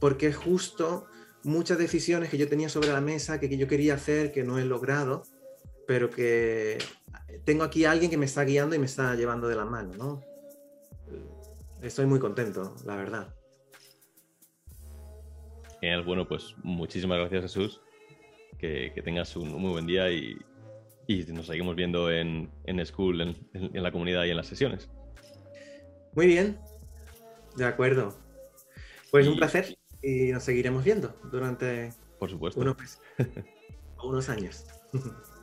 porque 0.00 0.32
justo 0.32 1.06
muchas 1.44 1.78
decisiones 1.78 2.28
que 2.28 2.38
yo 2.38 2.48
tenía 2.48 2.68
sobre 2.68 2.88
la 2.88 3.00
mesa, 3.00 3.38
que, 3.40 3.56
yo 3.56 3.68
quería 3.68 3.94
hacer, 3.94 4.32
que 4.32 4.42
no 4.42 4.58
he 4.58 4.64
logrado, 4.64 5.22
pero 5.86 6.10
que 6.10 6.78
tengo 7.44 7.62
aquí 7.64 7.84
a 7.84 7.92
alguien 7.92 8.10
que 8.10 8.18
me 8.18 8.26
está 8.26 8.44
guiando 8.44 8.74
y 8.74 8.78
me 8.78 8.86
está 8.86 9.14
llevando 9.14 9.48
de 9.48 9.54
la 9.54 9.64
mano, 9.64 9.94
¿no? 9.94 10.22
Estoy 11.80 12.06
muy 12.06 12.18
contento, 12.18 12.74
la 12.84 12.96
verdad. 12.96 13.34
Genial, 15.80 16.04
bueno, 16.04 16.26
pues 16.26 16.54
muchísimas 16.62 17.18
gracias 17.18 17.42
Jesús, 17.42 17.80
que, 18.58 18.92
tengas 19.04 19.36
un, 19.36 19.52
muy 19.52 19.70
buen 19.70 19.86
día 19.86 20.10
y, 20.10 20.36
nos 21.28 21.46
seguimos 21.46 21.76
viendo 21.76 22.10
en, 22.10 22.50
School, 22.84 23.20
en 23.20 23.82
la 23.82 23.92
comunidad 23.92 24.24
y 24.24 24.30
en 24.30 24.36
las 24.36 24.48
sesiones. 24.48 24.90
Muy 26.14 26.26
bien, 26.26 26.58
de 27.56 27.64
acuerdo. 27.64 28.16
Pues 29.10 29.28
un 29.28 29.36
placer 29.36 29.75
y 30.02 30.32
nos 30.32 30.42
seguiremos 30.44 30.84
viendo 30.84 31.14
durante 31.30 31.92
Por 32.18 32.30
supuesto. 32.30 32.60
unos, 32.60 32.76
unos 34.02 34.28
años. 34.28 34.64